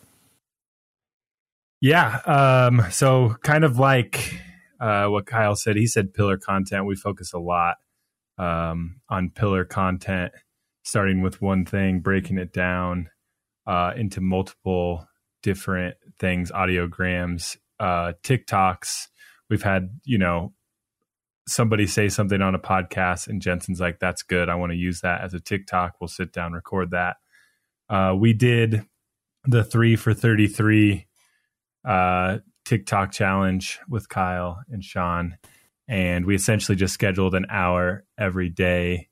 [1.80, 2.18] Yeah.
[2.26, 4.34] Um, so kind of like
[4.80, 6.86] uh, what Kyle said, he said pillar content.
[6.86, 7.76] We focus a lot
[8.38, 10.32] um, on pillar content,
[10.82, 13.08] starting with one thing, breaking it down
[13.66, 15.06] uh, into multiple
[15.42, 19.08] different things, audiograms, uh, TikToks.
[19.48, 20.52] We've had, you know,
[21.50, 24.48] somebody say something on a podcast and Jensen's like, that's good.
[24.48, 25.96] I want to use that as a TikTok.
[26.00, 27.16] We'll sit down, record that.
[27.88, 28.86] Uh, we did
[29.44, 31.06] the three for 33
[31.84, 35.36] uh, TikTok challenge with Kyle and Shawn,
[35.88, 39.08] and we essentially just scheduled an hour every day,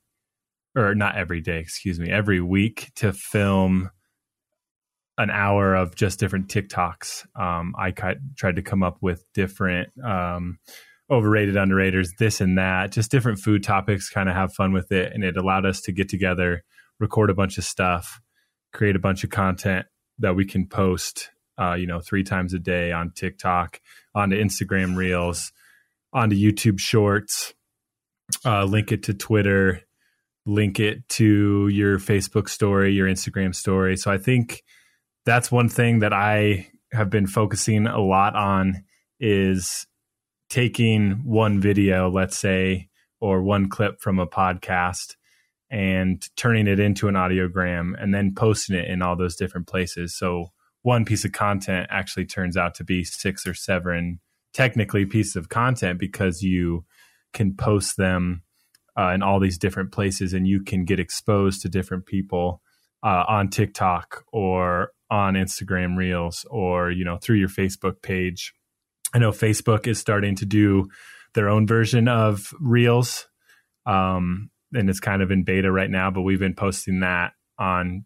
[0.76, 3.90] or not every day, excuse me, every week to film
[5.16, 7.26] an hour of just different TikToks.
[7.34, 10.60] Um, I tried to come up with different um,
[11.10, 15.12] overrated, underrated, this and that, just different food topics, kind of have fun with it.
[15.12, 16.64] And it allowed us to get together,
[17.00, 18.20] record a bunch of stuff,
[18.72, 19.86] create a bunch of content
[20.18, 23.80] that we can post uh, you know, three times a day on TikTok,
[24.14, 25.52] onto Instagram Reels,
[26.12, 27.52] onto YouTube Shorts,
[28.44, 29.80] uh, link it to Twitter,
[30.46, 33.96] link it to your Facebook story, your Instagram story.
[33.96, 34.62] So I think
[35.26, 38.84] that's one thing that I have been focusing a lot on
[39.20, 39.86] is
[40.48, 42.88] taking one video, let's say,
[43.20, 45.16] or one clip from a podcast
[45.70, 50.16] and turning it into an audiogram and then posting it in all those different places.
[50.16, 50.46] So
[50.82, 54.20] one piece of content actually turns out to be six or seven
[54.54, 56.84] technically pieces of content because you
[57.32, 58.42] can post them
[58.98, 62.62] uh, in all these different places and you can get exposed to different people
[63.04, 68.54] uh, on TikTok or on Instagram Reels or you know through your Facebook page.
[69.14, 70.88] I know Facebook is starting to do
[71.34, 73.26] their own version of Reels,
[73.86, 76.10] um, and it's kind of in beta right now.
[76.10, 78.04] But we've been posting that on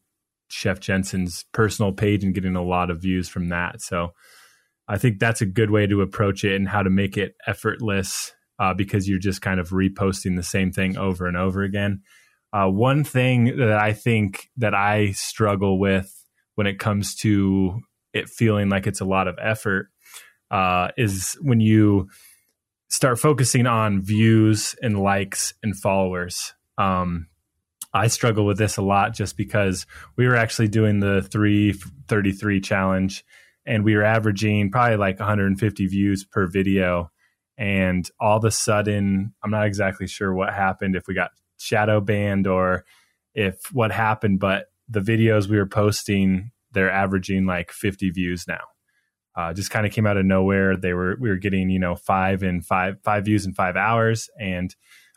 [0.49, 3.81] Chef Jensen's personal page and getting a lot of views from that.
[3.81, 4.13] So
[4.87, 8.33] I think that's a good way to approach it and how to make it effortless
[8.59, 12.03] uh, because you're just kind of reposting the same thing over and over again.
[12.53, 16.13] Uh, one thing that I think that I struggle with
[16.55, 17.81] when it comes to
[18.13, 19.89] it feeling like it's a lot of effort
[20.53, 22.09] uh, is when you
[22.89, 26.53] start focusing on views and likes and followers.
[26.77, 27.29] Um,
[27.95, 29.87] I struggle with this a lot just because
[30.17, 33.25] we were actually doing the 333 challenge
[33.65, 37.11] and we were averaging probably like 150 views per video.
[37.57, 42.01] And all of a sudden, I'm not exactly sure what happened, if we got shadow
[42.01, 42.85] banned or
[43.35, 48.61] if what happened, but the videos we were posting, they're averaging like 50 views now.
[49.35, 50.77] Uh, just kind of came out of nowhere.
[50.77, 54.29] They were we were getting you know five and five five views in five hours,
[54.39, 54.75] and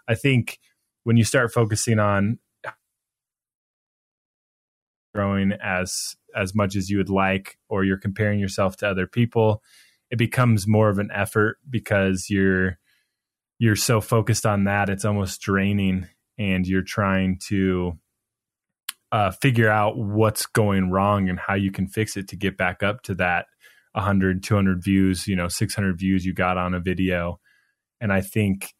[0.07, 0.59] I think
[1.03, 2.39] when you start focusing on
[5.13, 9.63] growing as as much as you would like, or you're comparing yourself to other people,
[10.11, 12.77] it becomes more of an effort because you're
[13.59, 16.07] you're so focused on that it's almost draining
[16.37, 17.97] and you're trying to
[19.11, 22.83] uh, figure out what's going wrong and how you can fix it to get back
[22.83, 23.45] up to that
[23.95, 27.39] 100 200 views you know 600 views you got on a video.
[28.01, 28.73] And i think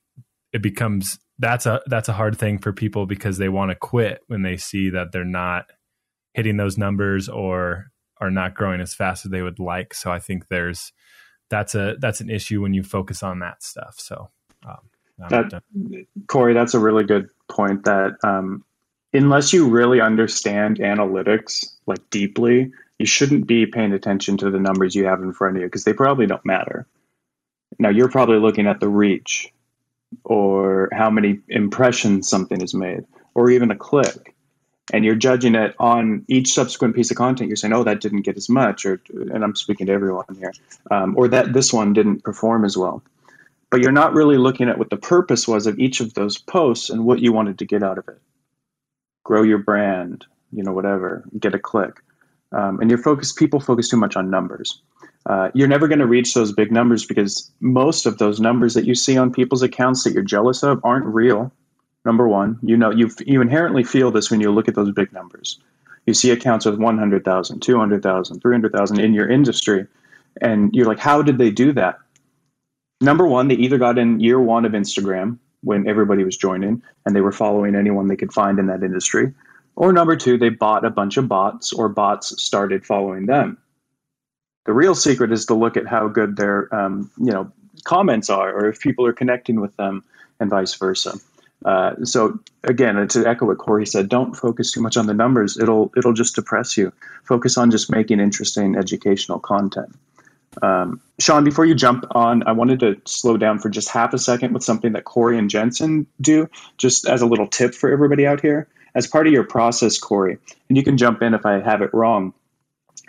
[0.53, 4.21] it becomes that's a that's a hard thing for people because they want to quit
[4.27, 5.65] when they see that they're not
[6.33, 7.91] hitting those numbers or
[8.21, 9.93] are not growing as fast as they would like.
[9.93, 10.91] So i think there's
[11.49, 13.95] that's a that's an issue when you focus on that stuff.
[13.97, 14.29] So
[14.65, 14.77] um,
[15.29, 15.61] that,
[16.27, 18.63] corey that's a really good point that um,
[19.13, 24.95] unless you really understand analytics like deeply, you shouldn't be paying attention to the numbers
[24.95, 26.87] you have in front of you because they probably don't matter.
[27.79, 29.51] Now you're probably looking at the reach
[30.23, 34.33] or how many impressions something is made or even a click.
[34.93, 37.49] And you're judging it on each subsequent piece of content.
[37.49, 40.53] You're saying, "Oh, that didn't get as much," or and I'm speaking to everyone here,
[40.91, 43.01] um, or that this one didn't perform as well.
[43.71, 46.91] But you're not really looking at what the purpose was of each of those posts
[46.91, 48.21] and what you wanted to get out of it
[49.25, 52.01] grow your brand, you know, whatever, get a click.
[52.55, 54.81] Um, and you're focused, people focus too much on numbers.
[55.25, 58.85] Uh, you're never going to reach those big numbers because most of those numbers that
[58.85, 61.51] you see on people's accounts that you're jealous of aren't real.
[62.05, 65.11] Number one, you know, you you inherently feel this when you look at those big
[65.11, 65.59] numbers.
[66.05, 69.87] You see accounts with 100,000, 200,000, 300,000 in your industry,
[70.39, 71.97] and you're like, how did they do that?
[73.01, 77.15] Number one, they either got in year one of Instagram, when everybody was joining and
[77.15, 79.33] they were following anyone they could find in that industry.
[79.75, 83.57] Or number two, they bought a bunch of bots or bots started following them.
[84.65, 87.51] The real secret is to look at how good their um, you know
[87.83, 90.03] comments are or if people are connecting with them
[90.39, 91.13] and vice versa.
[91.63, 95.57] Uh, so again, to echo what Corey said, don't focus too much on the numbers.
[95.57, 96.91] It'll it'll just depress you.
[97.23, 99.95] Focus on just making interesting educational content.
[100.61, 104.17] Um, Shawn, before you jump on, I wanted to slow down for just half a
[104.17, 108.25] second with something that Corey and Jensen do, just as a little tip for everybody
[108.25, 108.67] out here.
[108.95, 110.37] As part of your process, Corey,
[110.69, 112.33] and you can jump in if I have it wrong,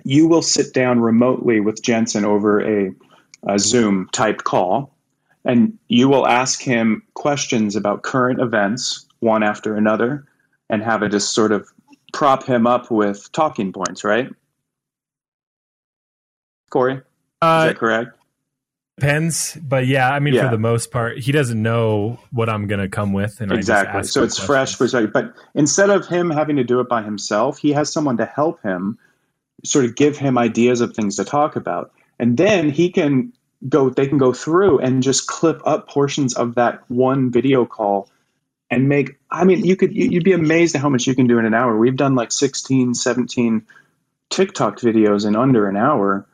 [0.05, 2.93] you will sit down remotely with Jensen over a,
[3.49, 4.95] a Zoom type call,
[5.45, 10.27] and you will ask him questions about current events, one after another,
[10.69, 11.69] and have it just sort of
[12.13, 14.29] prop him up with talking points, right?
[16.71, 17.01] Corey?
[17.41, 18.19] Uh, Is that correct?
[18.99, 20.47] Depends, but yeah, I mean, yeah.
[20.47, 24.03] for the most part, he doesn't know what I'm going to come with, and exactly.
[24.05, 24.47] so it's questions.
[24.47, 25.13] fresh perspective.
[25.13, 28.63] But instead of him having to do it by himself, he has someone to help
[28.63, 28.99] him,
[29.65, 33.35] sort of give him ideas of things to talk about, and then he can
[33.69, 33.91] go.
[33.91, 38.09] They can go through and just clip up portions of that one video call
[38.71, 39.19] and make.
[39.31, 41.53] I mean, you could you'd be amazed at how much you can do in an
[41.53, 41.77] hour.
[41.77, 43.67] We've done like 16, 17
[44.31, 46.27] TikTok videos in under an hour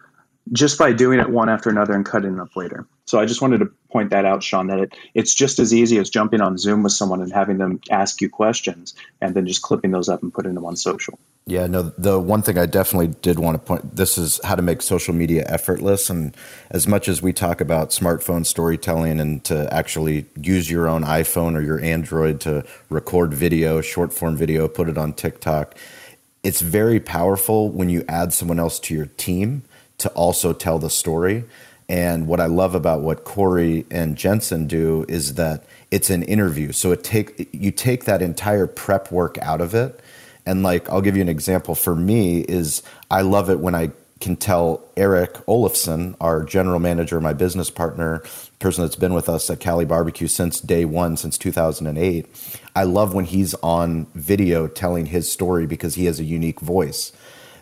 [0.50, 2.86] just by doing it one after another and cutting it up later.
[3.04, 5.98] So I just wanted to point that out, Shawn, that it, it's just as easy
[5.98, 9.62] as jumping on Zoom with someone and having them ask you questions and then just
[9.62, 11.18] clipping those up and putting them on social.
[11.46, 14.62] Yeah, no, the one thing I definitely did want to point this is how to
[14.62, 16.08] make social media effortless.
[16.08, 16.36] And
[16.70, 21.56] as much as we talk about smartphone storytelling and to actually use your own iPhone
[21.56, 25.76] or your Android to record video, short form video, put it on TikTok,
[26.42, 29.62] it's very powerful when you add someone else to your team
[29.98, 31.44] to also tell the story.
[31.88, 36.72] And what I love about what Corey and Jensen do is that it's an interview.
[36.72, 40.00] So it take you take that entire prep work out of it.
[40.46, 43.90] And like I'll give you an example for me is I love it when I
[44.20, 48.22] can tell Eric Olafson, our general manager, my business partner,
[48.60, 52.26] person that's been with us at Cali Barbecue since day one, since 2008.
[52.76, 57.12] I love when he's on video telling his story because he has a unique voice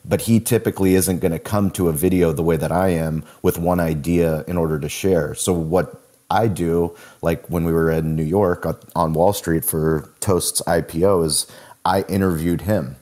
[0.04, 3.24] but he typically isn't going to come to a video the way that I am
[3.42, 5.34] with one idea in order to share.
[5.34, 10.10] So what I do, like when we were in New York on Wall Street for
[10.20, 11.46] Toast's IPO, is
[11.84, 12.96] I interviewed him.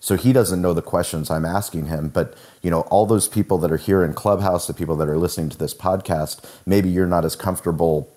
[0.00, 3.58] So he doesn't know the questions I'm asking him, but you know all those people
[3.58, 7.06] that are here in Clubhouse, the people that are listening to this podcast, maybe you're
[7.06, 8.12] not as comfortable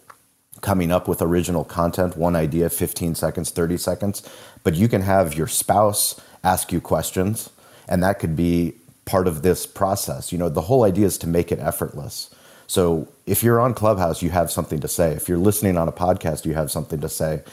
[0.62, 4.28] coming up with original content, one idea, 15 seconds, 30 seconds,
[4.64, 7.52] but you can have your spouse ask you questions
[7.88, 8.74] and that could be
[9.06, 10.32] part of this process.
[10.32, 12.34] You know, the whole idea is to make it effortless.
[12.68, 15.12] So if you're on Clubhouse, you have something to say.
[15.12, 17.44] If you're listening on a podcast, you have something to say.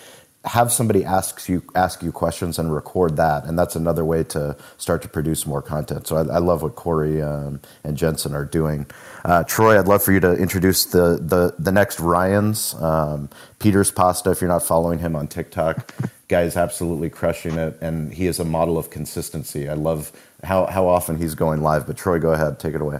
[0.45, 4.57] Have somebody ask you ask you questions and record that, and that's another way to
[4.77, 6.07] start to produce more content.
[6.07, 8.87] So I, I love what Corey um, and Jensen are doing.
[9.25, 13.29] Uh, Troy, I'd love for you to introduce the the, the next Ryan's um,
[13.61, 14.31] Peter's Pasta.
[14.33, 15.95] If you're not following him on TikTok,
[16.29, 19.69] guy's absolutely crushing it, and he is a model of consistency.
[19.69, 20.11] I love
[20.43, 21.87] how how often he's going live.
[21.87, 22.99] But Troy, go ahead, take it away.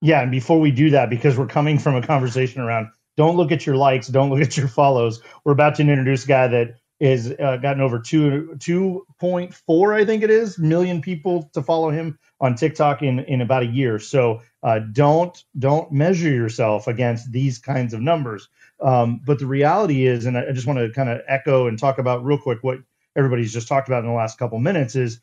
[0.00, 3.52] Yeah, and before we do that, because we're coming from a conversation around don't look
[3.52, 5.22] at your likes, don't look at your follows.
[5.44, 9.92] We're about to introduce a guy that is uh, gotten over two two point four,
[9.92, 13.66] I think it is, million people to follow him on TikTok in in about a
[13.66, 13.98] year.
[13.98, 18.48] So uh, don't don't measure yourself against these kinds of numbers.
[18.80, 21.98] Um, but the reality is, and I just want to kind of echo and talk
[21.98, 22.78] about real quick what
[23.14, 25.20] everybody's just talked about in the last couple minutes is,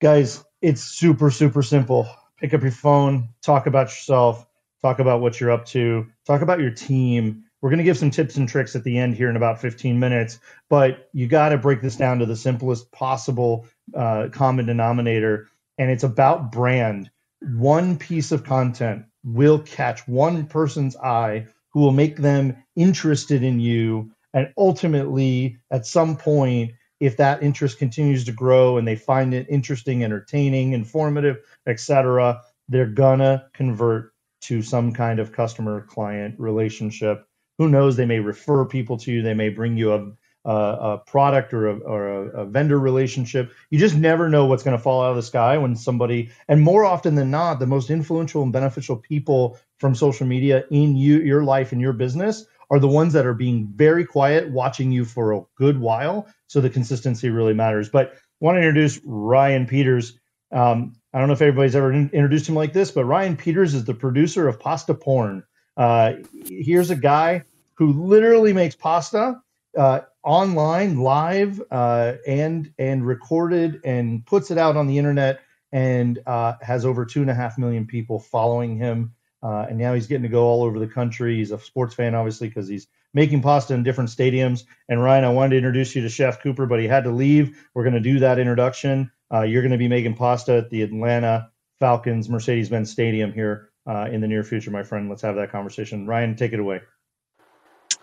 [0.00, 2.06] guys, it's super super simple.
[2.38, 4.45] Pick up your phone, talk about yourself,
[4.82, 7.44] talk about what you're up to, talk about your team.
[7.60, 9.98] We're going to give some tips and tricks at the end here in about 15
[9.98, 15.48] minutes, but you got to break this down to the simplest possible uh, common denominator.
[15.78, 17.10] And it's about brand.
[17.40, 23.60] One piece of content will catch one person's eye who will make them interested in
[23.60, 24.10] you.
[24.32, 29.46] And ultimately, at some point, if that interest continues to grow and they find it
[29.50, 34.12] interesting, entertaining, informative, etc., they're gonna convert
[34.42, 37.26] to some kind of customer client relationship.
[37.58, 37.96] Who knows?
[37.96, 39.22] They may refer people to you.
[39.22, 40.12] They may bring you a,
[40.44, 43.52] a, a product or, a, or a, a vendor relationship.
[43.70, 46.60] You just never know what's going to fall out of the sky when somebody, and
[46.60, 51.20] more often than not, the most influential and beneficial people from social media in you,
[51.20, 55.04] your life and your business are the ones that are being very quiet, watching you
[55.04, 56.28] for a good while.
[56.48, 57.88] So the consistency really matters.
[57.88, 60.18] But I want to introduce Ryan Peters.
[60.52, 63.72] Um, I don't know if everybody's ever in- introduced him like this, but Ryan Peters
[63.72, 65.44] is the producer of Pasta Porn.
[65.74, 69.40] Uh, here's a guy who literally makes pasta
[69.78, 75.40] uh, online, live, uh, and and recorded and puts it out on the internet,
[75.72, 79.14] and uh, has over two and a half million people following him.
[79.42, 81.36] Uh, and now he's getting to go all over the country.
[81.36, 84.64] He's a sports fan, obviously, because he's making pasta in different stadiums.
[84.86, 87.58] And Ryan, I wanted to introduce you to Chef Cooper, but he had to leave.
[87.72, 89.12] We're going to do that introduction.
[89.32, 91.50] Uh, you're going to be making pasta at the Atlanta
[91.80, 95.08] Falcons Mercedes Benz Stadium here uh, in the near future, my friend.
[95.08, 96.06] Let's have that conversation.
[96.06, 96.80] Ryan, take it away.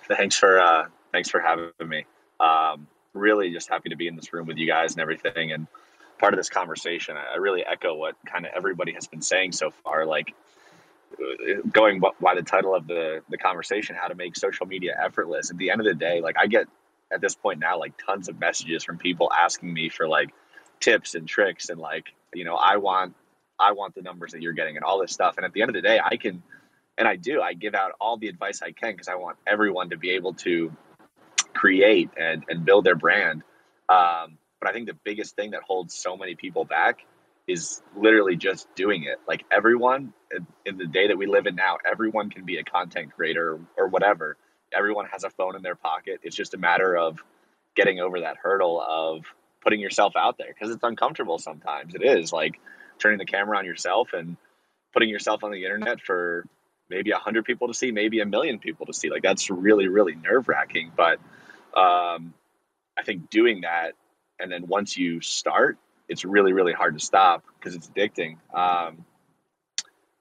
[0.07, 2.05] Thanks for uh, thanks for having me.
[2.39, 5.51] Um, really, just happy to be in this room with you guys and everything.
[5.51, 5.67] And
[6.19, 9.71] part of this conversation, I really echo what kind of everybody has been saying so
[9.71, 10.05] far.
[10.05, 10.33] Like
[11.71, 15.51] going by the title of the the conversation, how to make social media effortless.
[15.51, 16.67] At the end of the day, like I get
[17.11, 20.33] at this point now, like tons of messages from people asking me for like
[20.83, 23.15] tips and tricks and like you know i want
[23.57, 25.37] i want the numbers that you're getting and all this stuff.
[25.37, 26.43] And at the end of the day i can
[26.97, 29.91] and i do i give out all the advice i can because i want everyone
[29.91, 30.75] to be able to
[31.53, 33.43] create and, and build their brand.
[33.87, 37.05] Um, but i think the biggest thing that holds so many people back
[37.47, 39.19] is literally just doing it.
[39.27, 40.13] Like everyone
[40.65, 43.87] in the day that we live in now everyone can be a content creator or
[43.87, 44.37] whatever.
[44.77, 46.21] Everyone has a phone in their pocket.
[46.23, 47.23] It's just a matter of
[47.75, 49.25] getting over that hurdle of
[49.63, 51.95] putting yourself out there because it's uncomfortable sometimes.
[51.95, 52.59] It is like
[52.99, 54.37] turning the camera on yourself and
[54.93, 56.45] putting yourself on the internet for
[56.89, 59.09] maybe a hundred people to see, maybe a million people to see.
[59.09, 60.91] Like that's really, really nerve wracking.
[60.95, 61.19] But
[61.75, 62.33] um,
[62.97, 63.93] I think doing that,
[64.39, 65.77] and then once you start,
[66.09, 68.37] it's really, really hard to stop because it's addicting.
[68.53, 69.05] Um,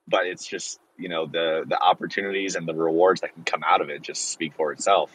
[0.08, 3.80] but it's just you know the the opportunities and the rewards that can come out
[3.80, 5.10] of it just speak for itself.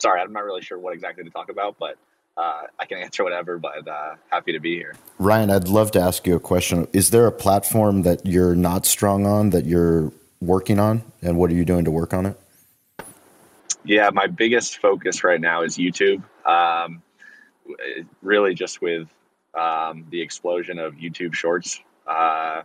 [0.00, 1.96] Sorry, I'm not really sure what exactly to talk about, but
[2.36, 4.94] uh, I can answer whatever, but uh, happy to be here.
[5.18, 6.88] Ryan, I'd love to ask you a question.
[6.92, 11.50] Is there a platform that you're not strong on that you're working on, and what
[11.50, 12.40] are you doing to work on it?
[13.84, 16.22] Yeah, my biggest focus right now is YouTube.
[16.44, 17.02] Um,
[18.22, 19.08] really, just with
[19.54, 22.62] um, the explosion of YouTube Shorts, uh,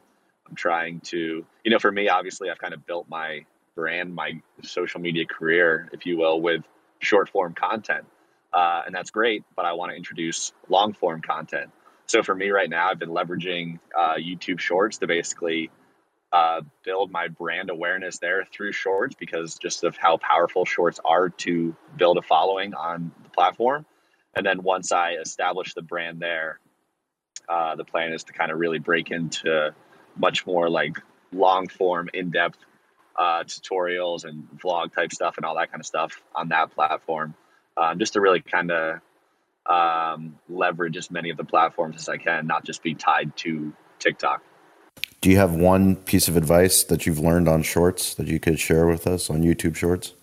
[0.47, 3.45] I'm trying to, you know, for me, obviously, I've kind of built my
[3.76, 6.63] brand, my social media career, if you will, with
[7.01, 8.05] short form content
[8.54, 9.43] uh, and that's great.
[9.56, 11.72] But I want to introduce long form content.
[12.08, 15.70] So for me right now, I've been leveraging uh, YouTube Shorts to basically
[16.32, 21.30] uh, build my brand awareness there through Shorts because just of how powerful Shorts are
[21.30, 23.86] to build a following on the platform.
[24.36, 26.60] And then once I establish the brand there,
[27.47, 29.74] uh, the plan is to kind of really break into
[30.16, 30.97] much more like
[31.32, 32.60] long form, in depth
[33.18, 37.34] uh, tutorials and vlog type stuff and all that kind of stuff on that platform
[37.80, 38.99] um, just to really kind of
[39.65, 43.71] um, leverage as many of the platforms as I can, not just be tied to
[43.99, 44.43] TikTok.
[45.21, 48.59] Do you have one piece of advice that you've learned on Shorts that you could
[48.59, 50.13] share with us on YouTube Shorts?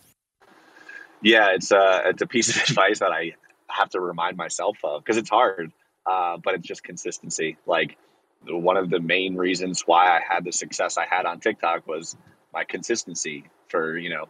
[1.22, 3.34] Yeah, it's a uh, it's a piece of advice that I
[3.68, 5.72] have to remind myself of because it's hard,
[6.06, 7.56] uh, but it's just consistency.
[7.66, 7.96] Like
[8.46, 12.16] one of the main reasons why I had the success I had on TikTok was
[12.52, 14.28] my consistency for you know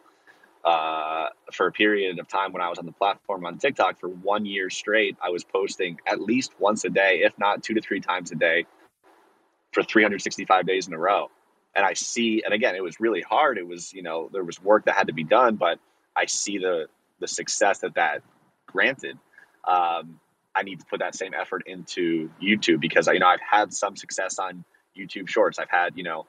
[0.66, 4.08] uh, for a period of time when I was on the platform on TikTok for
[4.08, 7.80] one year straight, I was posting at least once a day, if not two to
[7.80, 8.66] three times a day,
[9.72, 11.30] for 365 days in a row.
[11.76, 13.58] And I see, and again, it was really hard.
[13.58, 15.78] It was, you know, there was work that had to be done, but
[16.16, 16.88] I see the
[17.20, 18.22] the success that that
[18.66, 19.18] granted.
[19.64, 20.20] Um,
[20.54, 23.94] I need to put that same effort into YouTube because you know I've had some
[23.96, 24.64] success on
[24.98, 25.58] YouTube Shorts.
[25.58, 26.26] I've had you know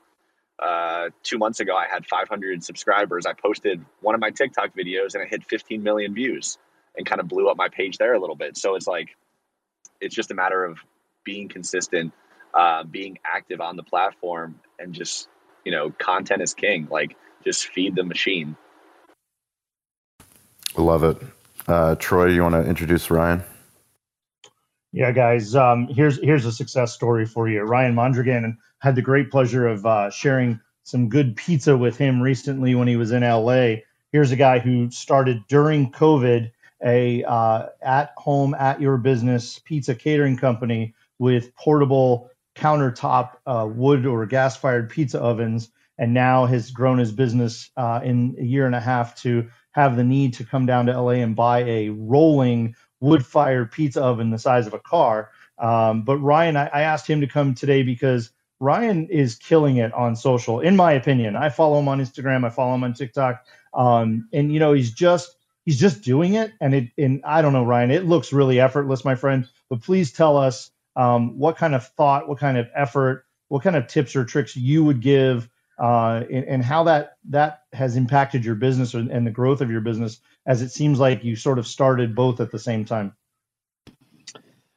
[0.63, 3.25] uh, two months ago I had 500 subscribers.
[3.25, 6.57] I posted one of my TikTok videos and it hit 15 million views
[6.95, 8.57] and kind of blew up my page there a little bit.
[8.57, 9.15] So it's like
[10.01, 10.79] it's just a matter of
[11.23, 12.13] being consistent,
[12.53, 15.27] uh, being active on the platform, and just
[15.63, 16.87] you know content is king.
[16.89, 18.55] Like just feed the machine.
[20.75, 21.17] Love it.
[21.67, 23.43] Uh, Troy, you want to introduce Ryan?
[24.91, 25.55] Yeah, guys.
[25.55, 27.61] Um, here's here's a success story for you.
[27.61, 32.73] Ryan Mondragon had the great pleasure of uh, sharing some good pizza with him recently
[32.73, 33.75] when he was in LA.
[34.11, 36.51] Here's a guy who started during COVID
[36.85, 44.05] a uh, at home at your business pizza catering company with portable countertop uh, wood
[44.05, 48.65] or gas fired pizza ovens, and now has grown his business uh, in a year
[48.65, 51.89] and a half to have the need to come down to LA and buy a
[51.89, 55.31] rolling wood fired pizza oven the size of a car.
[55.57, 58.29] Um, but Ryan, I, I, asked him to come today because
[58.59, 61.35] Ryan is killing it on social, in my opinion.
[61.35, 63.43] I follow him on Instagram, I follow him on TikTok,
[63.73, 65.35] um, and you know he's just
[65.65, 66.53] he's just doing it.
[66.61, 69.47] And it and I don't know, Ryan, it looks really effortless, my friend.
[69.69, 73.75] But please tell us um, what kind of thought, what kind of effort, what kind
[73.75, 75.49] of tips or tricks you would give
[75.79, 79.81] uh, and, and, how that that has impacted your business and the growth of your
[79.81, 83.13] business as it seems like you sort of started both at the same time.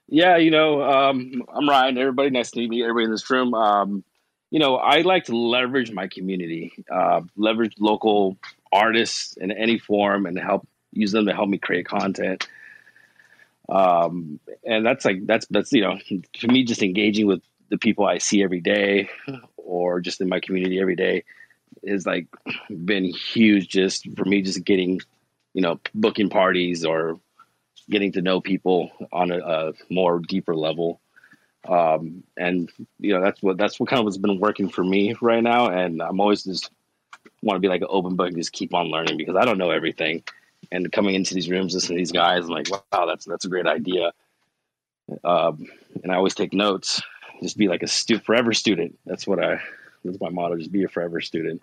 [0.09, 1.97] Yeah you know um, i'm ryan.
[1.97, 3.55] Everybody nice to meet me everybody in this room.
[3.55, 4.05] Um,
[4.51, 8.37] you know i like to leverage my community uh, leverage local
[8.73, 12.49] artists in any form and help use them to help me create content.
[13.69, 15.99] Um, and that's like that's that's you know
[16.35, 19.09] to me just engaging with the people i see every day
[19.71, 21.23] or just in my community every day
[21.87, 22.27] has like
[22.85, 25.01] been huge just for me just getting
[25.55, 27.21] you know booking parties or
[27.89, 31.01] getting to know people on a, a more deeper level.
[31.69, 35.15] Um, and you know that's what that's what kind of has been working for me
[35.21, 35.69] right now.
[35.69, 36.71] And i'm always just
[37.43, 39.59] want to be like an open book and just keep on learning because i don't
[39.59, 40.23] know everything.
[40.73, 43.49] And coming into these rooms listening to these guys i'm like wow that's that's a
[43.49, 44.13] great idea.
[45.23, 45.67] Um,
[46.03, 47.03] and i always take notes
[47.43, 48.99] just be like a stu- forever student.
[49.07, 49.61] That's what I.
[50.05, 50.57] That's my motto.
[50.57, 51.63] Just be a forever student.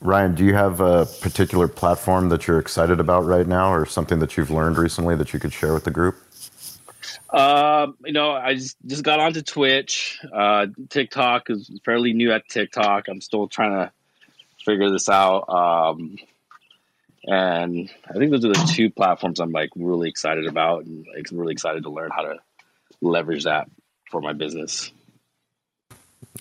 [0.00, 4.18] Ryan, do you have a particular platform that you're excited about right now, or something
[4.20, 6.16] that you've learned recently that you could share with the group?
[7.30, 10.18] Uh, you know, I just, just got onto Twitch.
[10.32, 13.08] Uh, TikTok is fairly new at TikTok.
[13.08, 13.92] I'm still trying to
[14.64, 15.48] figure this out.
[15.48, 16.16] Um,
[17.26, 21.26] and I think those are the two platforms I'm like really excited about and like
[21.32, 22.36] really excited to learn how to
[23.00, 23.68] leverage that
[24.10, 24.92] for my business.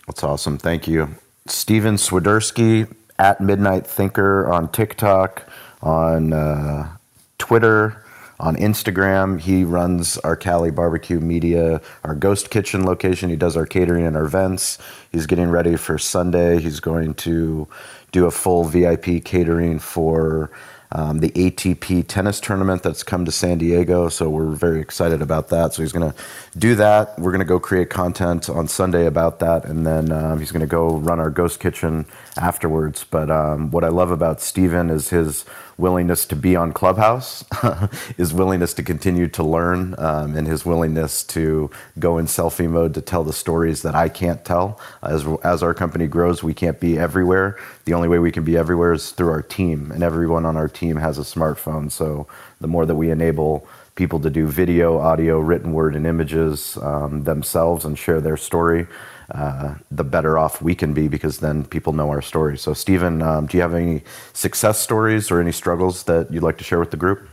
[0.08, 0.58] That's awesome.
[0.58, 1.16] Thank you.
[1.48, 5.50] Steven Swiderski at Midnight Thinker on TikTok,
[5.82, 6.98] on uh,
[7.38, 8.04] Twitter,
[8.40, 9.40] on Instagram.
[9.40, 13.30] He runs our Cali Barbecue Media, our Ghost Kitchen location.
[13.30, 14.78] He does our catering and our events.
[15.12, 16.60] He's getting ready for Sunday.
[16.60, 17.68] He's going to
[18.12, 20.52] do a full VIP catering for
[20.96, 24.08] um, the ATP tennis tournament that's come to San Diego.
[24.10, 25.74] So we're very excited about that.
[25.74, 26.18] So he's going to
[26.58, 27.20] do that.
[27.20, 29.66] We're going to go create content on Sunday about that.
[29.66, 32.06] And then um, he's going to go run our ghost kitchen
[32.38, 33.06] afterwards.
[33.10, 35.46] But um, what I love about Steven is his
[35.78, 37.44] willingness to be on Clubhouse,
[38.18, 41.70] his willingness to continue to learn, um, and his willingness to
[42.00, 44.80] go in selfie mode to tell the stories that I can't tell.
[45.04, 47.58] As, as our company grows, we can't be everywhere.
[47.86, 50.68] The only way we can be everywhere is through our team, and everyone on our
[50.68, 51.92] team has a smartphone.
[51.92, 52.28] So
[52.62, 57.24] the more that we enable people to do video, audio, written word, and images um,
[57.24, 58.88] themselves and share their story,
[59.32, 62.58] uh, the better off we can be because then people know our story.
[62.58, 66.58] So, Stephen, um, do you have any success stories or any struggles that you'd like
[66.60, 67.28] to share with the group?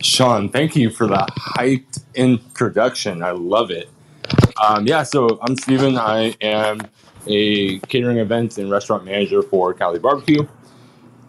[0.00, 3.22] Shawn, thank you for the hyped introduction.
[3.22, 3.88] I love it.
[4.60, 5.96] Um, yeah, so I'm Stephen.
[5.96, 6.80] I am
[7.26, 10.46] a catering events and restaurant manager for Cali Barbecue.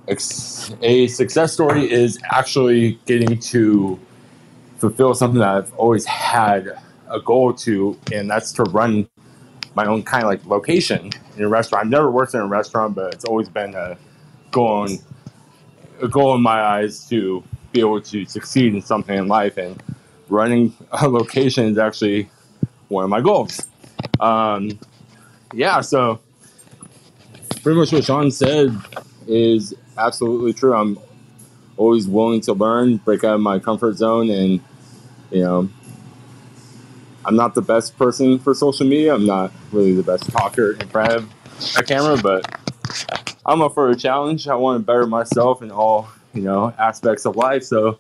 [0.10, 4.00] A success story is actually getting to
[4.78, 6.70] fulfill something that I've always had
[7.10, 9.08] a goal to, and that's to run
[9.76, 11.86] my own kind of like location in a restaurant.
[11.86, 13.98] I've never worked in a restaurant, but it's always been a
[14.52, 14.98] goal in,
[16.02, 19.58] a goal in my eyes to be able to succeed in something in life.
[19.58, 19.82] And
[20.28, 22.30] running a location is actually
[22.88, 23.68] one of my goals.
[24.20, 24.80] Um,
[25.54, 26.20] yeah, so
[27.62, 28.76] pretty much what Shawn said
[29.28, 30.74] is absolutely true.
[30.74, 30.98] I'm
[31.78, 34.60] always willing to learn, break out of my comfort zone, and
[35.32, 35.70] you know,
[37.26, 39.14] I'm not the best person for social media.
[39.14, 41.34] I'm not really the best talker in front of
[41.78, 42.46] a camera, but
[43.46, 44.48] I'm up for a challenge.
[44.48, 48.00] I want to better myself in all you know aspects of life, so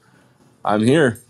[0.64, 1.22] I'm here.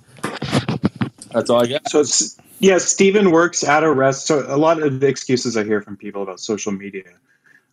[1.32, 1.90] That's all I got.
[1.90, 4.28] So it's yeah, Stephen works at a rest.
[4.28, 7.04] So a lot of the excuses I hear from people about social media,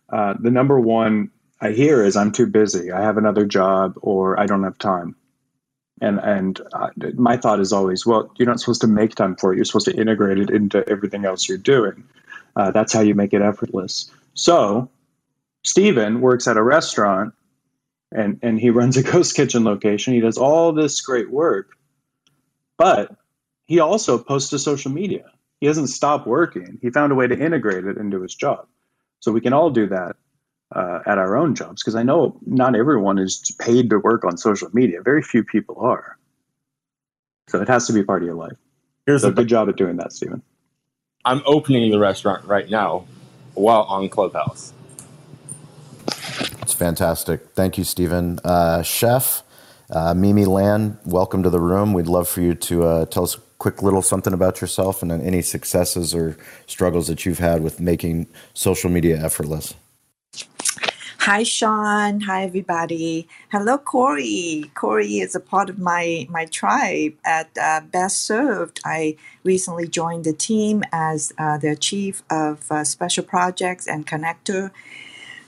[0.09, 2.91] uh, the number one I hear is I'm too busy.
[2.91, 5.15] I have another job, or I don't have time.
[5.99, 6.61] And and
[7.15, 9.55] my thought is always, well, you're not supposed to make time for it.
[9.55, 12.03] You're supposed to integrate it into everything else you're doing.
[12.55, 14.11] Uh, that's how you make it effortless.
[14.35, 14.89] So,
[15.63, 17.33] Stephen works at a restaurant,
[18.11, 20.13] and and he runs a ghost kitchen location.
[20.13, 21.75] He does all this great work,
[22.77, 23.15] but
[23.65, 25.25] he also posts to social media.
[25.59, 26.77] He doesn't stop working.
[26.83, 28.67] He found a way to integrate it into his job.
[29.19, 30.15] So we can all do that
[30.73, 34.37] uh, at our own jobs because I know not everyone is paid to work on
[34.37, 35.01] social media.
[35.01, 36.17] Very few people are.
[37.47, 38.57] So it has to be part of your life.
[39.05, 40.41] Here's so a good job at doing that, Stephen.
[41.23, 43.05] I'm opening the restaurant right now
[43.53, 44.73] while on Clubhouse.
[46.61, 47.49] It's fantastic.
[47.53, 48.39] Thank you, Stephen.
[48.43, 49.43] Uh, chef
[49.89, 51.93] uh, Mimi Lan, welcome to the room.
[51.93, 55.11] We'd love for you to uh, tell us a quick little something about yourself and
[55.11, 59.73] any successes or struggles that you've had with making social media effortless.
[61.27, 62.21] Hi, Shawn.
[62.21, 63.27] Hi, everybody.
[63.51, 64.71] Hello, Corey.
[64.75, 68.79] Corey is a part of my my tribe at uh, Best Served.
[68.85, 74.71] I recently joined the team as uh, their chief of uh, special projects and connector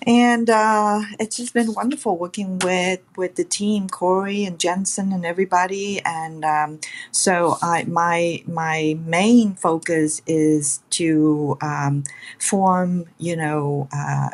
[0.08, 5.26] and uh, it's just been wonderful working with with the team, Corey and Jensen and
[5.26, 6.02] everybody.
[6.06, 6.80] And um,
[7.12, 12.04] so I, my my main focus is to um,
[12.40, 13.88] form, you know.
[13.94, 14.30] Uh,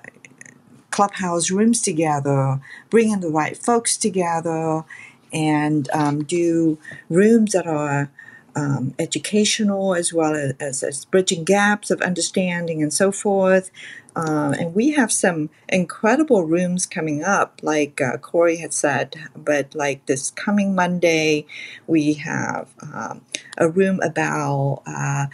[0.96, 4.86] clubhouse rooms together, bringing the right folks together,
[5.34, 6.78] and um, do
[7.10, 8.10] rooms that are
[8.56, 13.72] um, educational as well as, as, bridging gaps of understanding and so forth.
[14.16, 19.18] Uh, and we have some incredible rooms coming up, like uh, Corey had said.
[19.36, 21.46] But like this coming Monday,
[21.88, 23.20] we have um,
[23.58, 25.26] a room about uh,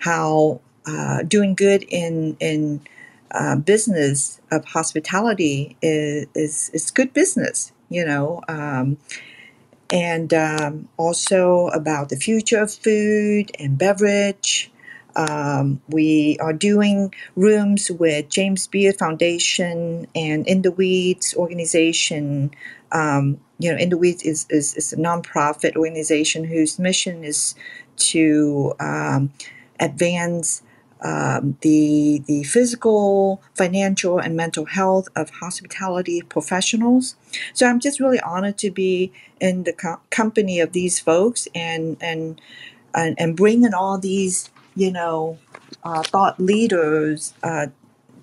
[0.00, 2.82] how uh, doing good in in
[3.30, 7.72] uh, business of hospitality is, is, is good business.
[7.88, 8.42] You know.
[8.48, 8.98] Um,
[9.90, 14.70] and um, also about the future of food and beverage,
[15.16, 22.50] um, we are doing rooms with James Beard Foundation and In the Weeds organization.
[22.92, 27.54] Um, you know, In the Weeds is, is, is, a nonprofit organization whose mission is
[27.96, 29.32] to um,
[29.80, 30.62] advance
[31.02, 37.16] um, the the physical, financial, and mental health of hospitality professionals.
[37.54, 41.96] So I'm just really honored to be in the co- company of these folks and
[42.00, 42.40] and
[42.94, 45.38] and, and bringing all these you know,
[45.84, 47.68] uh, thought leaders uh,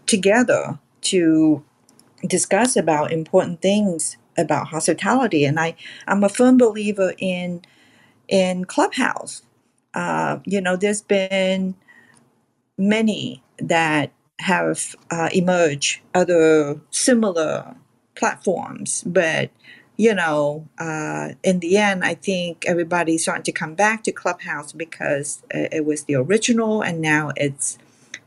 [0.08, 1.64] together to
[2.28, 5.46] discuss about important things about hospitality.
[5.46, 5.76] And I,
[6.08, 7.64] I'm a firm believer in
[8.28, 9.44] in Clubhouse.
[9.94, 11.76] Uh, you know, there's been
[12.78, 17.76] many that have uh, emerged, other similar
[18.16, 19.52] platforms, but
[19.98, 24.74] you know, uh, in the end, I think everybody's starting to come back to Clubhouse
[24.74, 27.78] because it was the original and now it's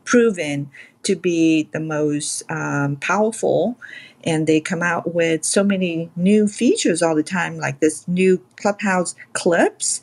[0.05, 0.71] proven
[1.03, 3.77] to be the most um, powerful.
[4.23, 8.41] And they come out with so many new features all the time, like this new
[8.57, 10.01] Clubhouse clips,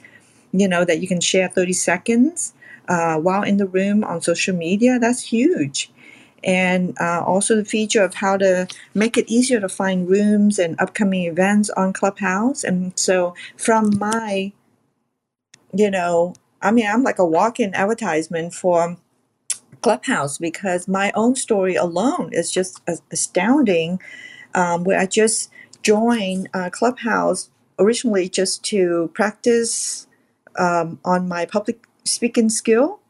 [0.52, 2.54] you know, that you can share 30 seconds
[2.88, 4.98] uh, while in the room on social media.
[5.00, 5.90] That's huge
[6.44, 10.80] and uh, also the feature of how to make it easier to find rooms and
[10.80, 12.64] upcoming events on Clubhouse.
[12.64, 14.52] And so, from my,
[15.74, 18.98] you know, I mean, I'm like a walk in advertisement for
[19.82, 22.82] Clubhouse because my own story alone is just
[23.12, 24.00] astounding.
[24.54, 25.50] Um, where I just
[25.82, 30.06] joined uh, Clubhouse originally just to practice
[30.58, 33.00] um, on my public speaking skill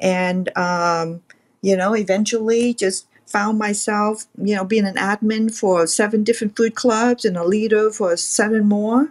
[0.00, 1.22] and um,
[1.60, 6.74] you know, eventually just found myself, you know, being an admin for seven different food
[6.74, 9.10] clubs and a leader for seven more.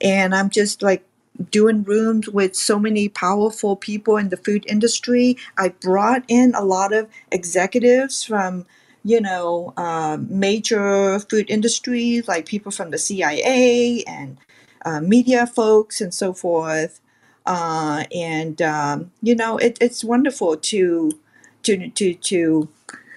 [0.00, 1.04] And I'm just like
[1.50, 5.36] doing rooms with so many powerful people in the food industry.
[5.56, 8.66] I brought in a lot of executives from,
[9.04, 14.38] you know, uh, major food industries, like people from the CIA and
[14.84, 17.00] uh, media folks and so forth.
[17.48, 21.12] Uh, and um, you know, it, it's wonderful to
[21.64, 22.70] to to to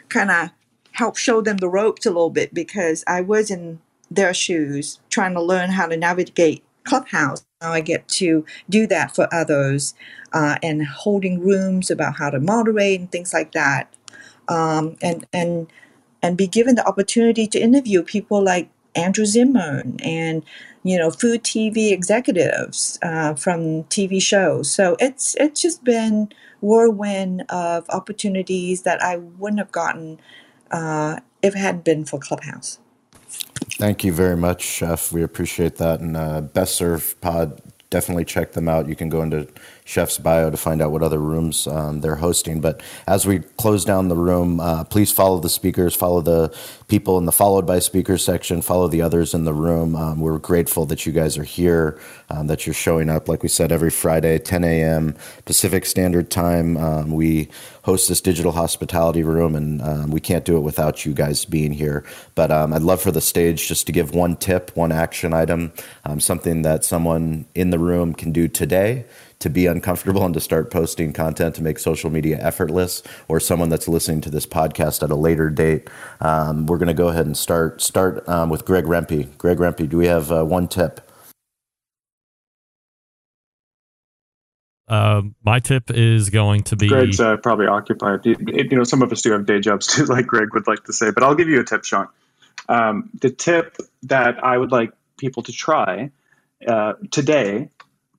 [0.10, 0.52] kind of
[0.94, 3.80] help show them the ropes a little bit because I was in
[4.12, 7.46] their shoes trying to learn how to navigate Clubhouse.
[7.62, 9.96] Now I get to do that for others
[10.34, 13.94] uh, and holding rooms about how to moderate and things like that.
[14.50, 15.68] Um, and and
[16.22, 20.44] and be given the opportunity to interview people like Andrew Zimmern and
[20.84, 24.72] you know food TV executives uh, from TV shows.
[24.72, 30.20] So it's it's just been whirlwind of opportunities that I wouldn't have gotten
[30.72, 32.80] uh, if it hadn't been for Clubhouse.
[33.78, 35.12] Thank you very much, Chef.
[35.12, 36.00] We appreciate that.
[36.00, 38.88] And uh, Best Served Pod, definitely check them out.
[38.88, 39.48] You can go into
[39.92, 42.62] Chef's bio to find out what other rooms um, they're hosting.
[42.62, 46.56] But as we close down the room, uh, please follow the speakers, follow the
[46.88, 49.98] people in the followed by speakers section, follow the others in the room.
[49.98, 53.28] Um, we're grateful that you guys are here, um, that you're showing up.
[53.28, 55.14] Like we said, every Friday, 10 a.m.
[55.44, 56.78] Pacific Standard Time.
[56.78, 57.50] Um, we
[57.84, 61.74] host this digital hospitality room, and um, we can't do it without you guys being
[61.74, 62.06] here.
[62.34, 65.74] But um, I'd love for the stage just to give one tip, one action item,
[66.20, 69.04] something that someone in the room can do today
[69.42, 73.70] to be uncomfortable and to start posting content to make social media effortless, or someone
[73.70, 75.90] that's listening to this podcast at a later date.
[76.20, 79.38] Um, we're going to go ahead and start start um, with Greg Rempe.
[79.38, 81.08] Greg Rempe, do we have uh, one tip?
[84.92, 88.26] Uh, my tip is going to be Greg's uh, probably occupied.
[88.26, 90.84] You, you know, some of us do have day jobs too, like Greg would like
[90.84, 91.12] to say.
[91.12, 92.10] But I'll give you a tip, Shawn.
[92.68, 96.12] Um, the tip that I would like people to try
[96.68, 97.70] uh, today,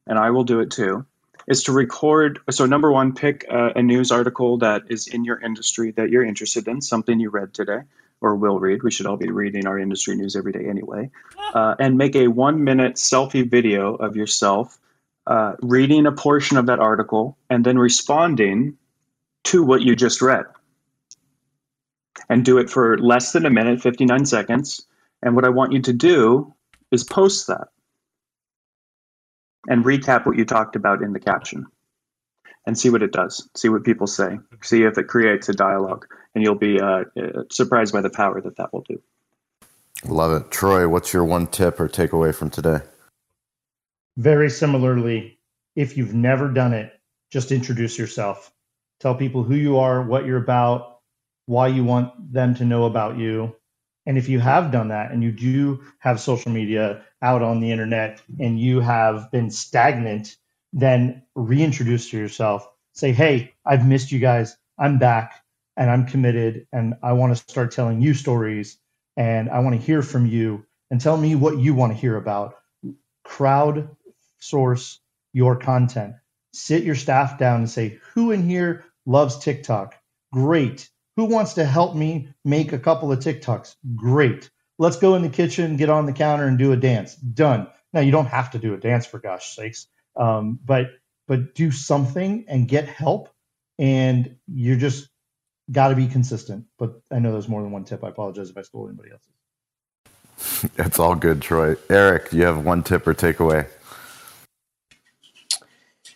[0.07, 1.05] and I will do it too,
[1.47, 2.41] is to record.
[2.51, 6.25] So, number one, pick a, a news article that is in your industry that you're
[6.25, 7.81] interested in, something you read today
[8.23, 8.83] or will read.
[8.83, 11.11] We should all be reading our industry news every day anyway.
[11.55, 14.79] Uh, and make a one minute selfie video of yourself
[15.27, 18.79] uh, reading a portion of that article and then responding
[19.45, 20.45] to what you just read.
[22.29, 24.87] And do it for less than a minute, 59 seconds.
[25.23, 26.55] And what I want you to do
[26.91, 27.69] is post that
[29.69, 31.67] and recap what you talked about in the caption
[32.67, 33.49] and see what it does.
[33.57, 34.39] See what people say.
[34.63, 36.07] See if it creates a dialogue.
[36.35, 37.05] And you'll be uh,
[37.51, 39.01] surprised by the power that that will do.
[40.05, 40.51] Love it.
[40.51, 42.81] Troy, what's your one tip or takeaway from today?
[44.17, 45.39] Very similarly,
[45.77, 46.93] if you've never done it,
[47.31, 48.53] just introduce yourself.
[49.01, 51.01] Tell people who you are, what you're about,
[51.47, 53.57] why you want them to know about you.
[54.07, 57.71] And if you have done that and you do have social media out on the
[57.71, 60.37] internet and you have been stagnant,
[60.73, 62.69] then reintroduce to yourself.
[62.95, 64.57] Say, hey, I've missed you guys.
[64.79, 65.43] I'm back
[65.77, 68.79] and I'm committed and I want to start telling you stories
[69.17, 72.17] and I want to hear from you and tell me what you want to hear
[72.17, 72.57] about.
[73.25, 73.89] Crowd
[74.41, 75.01] source
[75.33, 76.15] your content.
[76.53, 79.95] Sit your staff down and say, who in here loves TikTok?
[80.33, 80.91] Great.
[81.17, 83.77] Who wants to help me make a couple of TikToks?
[83.95, 84.51] Great.
[84.79, 87.15] Let's go in the kitchen, get on the counter, and do a dance.
[87.17, 87.69] Done.
[87.93, 89.87] Now you don't have to do a dance for gosh sakes,
[90.17, 90.87] um, but
[91.29, 93.29] but do something and get help,
[93.79, 95.09] and you're just
[95.71, 96.65] got to be consistent.
[96.79, 98.03] But I know there's more than one tip.
[98.03, 100.71] I apologize if I stole anybody else's.
[100.79, 101.77] It's all good, Troy.
[101.91, 103.69] Eric, do you have one tip or takeaway?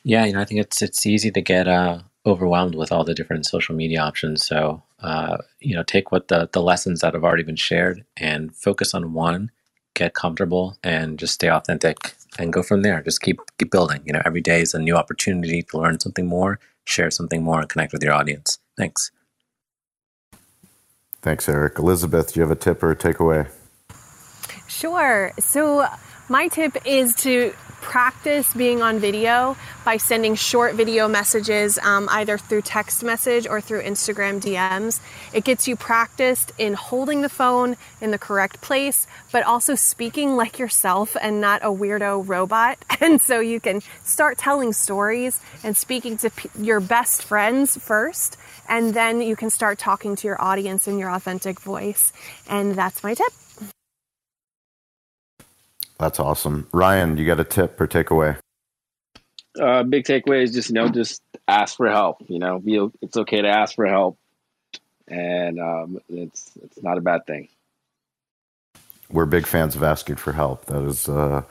[0.03, 3.15] Yeah, you know, I think it's it's easy to get uh, overwhelmed with all the
[3.15, 4.45] different social media options.
[4.47, 8.55] So, uh, you know, take what the the lessons that have already been shared and
[8.55, 9.51] focus on one,
[9.95, 13.01] get comfortable, and just stay authentic, and go from there.
[13.03, 14.03] Just keep keep building.
[14.05, 17.61] You know, every day is a new opportunity to learn something more, share something more,
[17.61, 18.59] and connect with your audience.
[18.77, 19.11] Thanks.
[21.23, 21.79] Thanks, Eric.
[21.79, 23.51] Elizabeth, do you have a tip or a takeaway?
[24.69, 25.33] Sure.
[25.39, 25.87] So,
[26.29, 27.53] my tip is to
[27.87, 33.61] practice being on video by sending short video messages um, either through text message or
[33.61, 34.99] through Instagram DMs.
[35.33, 40.35] It gets you practiced in holding the phone in the correct place, but also speaking
[40.35, 42.77] like yourself and not a weirdo robot.
[42.99, 48.39] And so you can start telling stories and speaking to p- your best friends first,
[48.69, 52.13] and then you can start talking to your audience in your authentic voice.
[52.49, 53.33] And that's my tip.
[55.99, 56.69] That's awesome.
[56.73, 58.39] Ryan, you got a tip or takeaway?
[59.59, 62.23] Uh, big takeaway is just you know just ask for help.
[62.29, 64.19] You know, be, it's okay to ask for help,
[65.09, 67.49] and um, it's it's not a bad thing.
[69.11, 70.67] We're big fans of asking for help.
[70.67, 71.43] That is uh,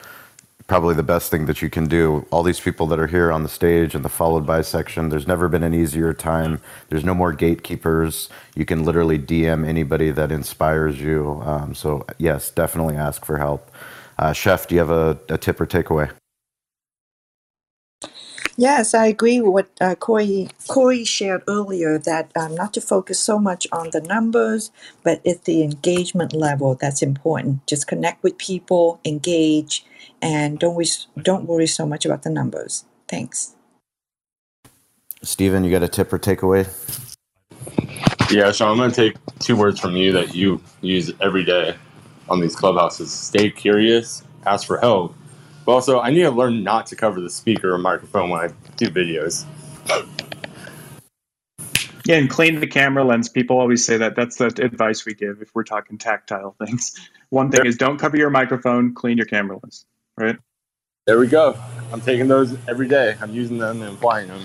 [0.68, 2.26] probably the best thing that you can do.
[2.32, 5.28] All these people that are here on the stage and the followed by section, there's
[5.28, 6.60] never been an easier time.
[6.90, 8.30] There's no more gatekeepers.
[8.56, 11.42] You can literally DM anybody that inspires you.
[11.46, 13.72] Um, so, yes, definitely ask for help.
[14.18, 16.12] Uh, Chef, do you have a, a tip or takeaway?
[18.58, 23.20] Yes, I agree with what uh, Corey, Corey shared earlier that um, not to focus
[23.20, 24.72] so much on the numbers,
[25.04, 27.68] but it's the engagement level that's important.
[27.68, 29.86] Just connect with people, engage,
[30.22, 30.86] and don't we,
[31.22, 32.86] don't worry so much about the numbers.
[33.10, 33.56] Thanks.
[35.22, 36.66] Stephen, you got a tip or takeaway?
[38.32, 41.76] Yeah, so I'm going to take two words from you that you use every day
[42.30, 45.16] on these clubhouses stay curious, ask for help,
[45.66, 48.54] but also, I need to learn not to cover the speaker or microphone when I
[48.78, 49.46] do videos.
[52.06, 53.30] Yeah, and clean the camera lens.
[53.30, 54.16] People always say that.
[54.16, 57.10] That's the advice we give if we're talking tactile things.
[57.30, 60.38] One thing is don't cover your microphone, clean your camera lens, right?
[61.08, 61.58] There we go.
[61.92, 63.16] I'm taking those every day.
[63.20, 64.42] I'm using them and applying them.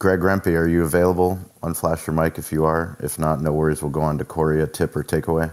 [0.00, 0.20] I don't think.
[0.20, 1.40] Greg Rempe, are you available?
[1.62, 2.98] Unflash your mic if you are.
[3.00, 3.82] If not, no worries.
[3.82, 5.52] We'll go on to Corey, a tip or takeaway.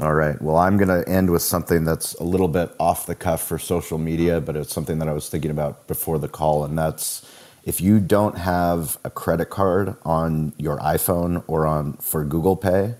[0.00, 0.40] All right.
[0.42, 3.58] Well, I'm going to end with something that's a little bit off the cuff for
[3.58, 6.64] social media, but it's something that I was thinking about before the call.
[6.64, 7.26] And that's
[7.64, 12.96] if you don't have a credit card on your iPhone or on for Google Pay,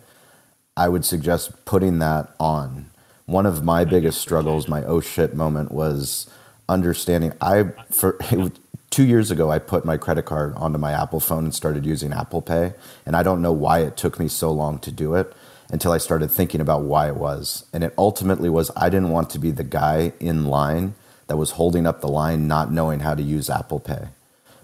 [0.77, 2.91] I would suggest putting that on.
[3.27, 6.29] One of my biggest struggles, my oh shit moment was
[6.69, 8.19] understanding I for
[8.91, 12.13] two years ago, I put my credit card onto my Apple phone and started using
[12.13, 12.73] Apple Pay.
[13.05, 15.33] And I don't know why it took me so long to do it
[15.71, 17.67] until I started thinking about why it was.
[17.73, 20.95] And it ultimately was I didn't want to be the guy in line
[21.27, 24.09] that was holding up the line, not knowing how to use Apple Pay.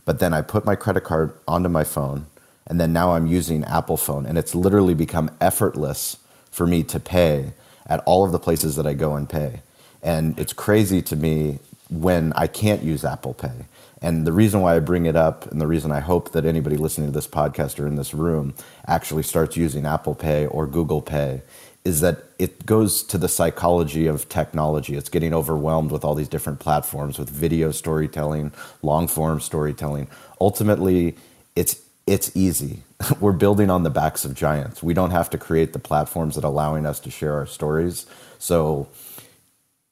[0.04, 2.26] But then I put my credit card onto my phone,
[2.66, 6.18] and then now I'm using Apple Phone, and it's literally become effortless
[6.50, 7.52] for me to pay
[7.86, 9.62] at all of the places that I go and pay.
[10.02, 11.58] And it's crazy to me
[11.90, 13.66] when I can't use Apple Pay.
[14.00, 16.76] And the reason why I bring it up, and the reason I hope that anybody
[16.76, 18.54] listening to this podcast or in this room
[18.86, 21.42] actually starts using Apple Pay or Google Pay,
[21.84, 24.96] is that it goes to the psychology of technology.
[24.96, 28.52] It's getting overwhelmed with all these different platforms, with video storytelling,
[28.82, 30.08] long form storytelling.
[30.40, 31.16] Ultimately,
[31.54, 32.82] it's it's easy.
[33.20, 34.82] We're building on the backs of giants.
[34.82, 38.06] We don't have to create the platforms that are allowing us to share our stories.
[38.38, 38.88] So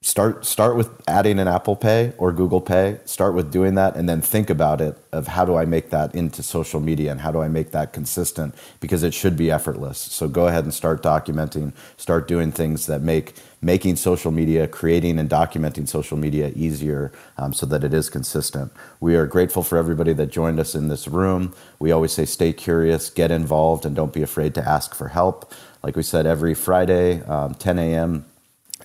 [0.03, 2.99] start start with adding an Apple Pay or Google Pay.
[3.05, 6.15] Start with doing that, and then think about it of how do I make that
[6.15, 9.99] into social media and how do I make that consistent because it should be effortless.
[9.99, 11.73] So go ahead and start documenting.
[11.99, 17.53] Start doing things that make making social media, creating and documenting social media easier um,
[17.53, 18.73] so that it is consistent.
[19.01, 21.55] We are grateful for everybody that joined us in this room.
[21.79, 25.53] We always say stay curious, get involved, and don't be afraid to ask for help.
[25.83, 28.30] Like we said, every Friday, um, 10 a.m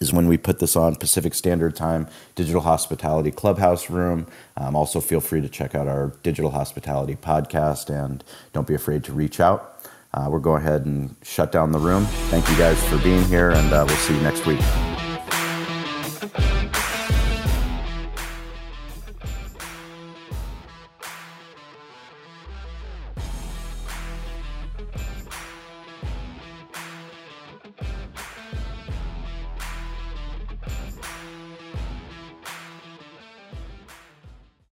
[0.01, 4.27] is when we put this on Pacific Standard Time, Digital Hospitality Clubhouse Room.
[4.57, 8.23] Um, also, feel free to check out our Digital Hospitality podcast and
[8.53, 9.71] don't be afraid to reach out.
[10.13, 12.05] Uh, we'll go ahead and shut down the room.
[12.29, 14.61] Thank you guys for being here, and uh, we'll see you next week.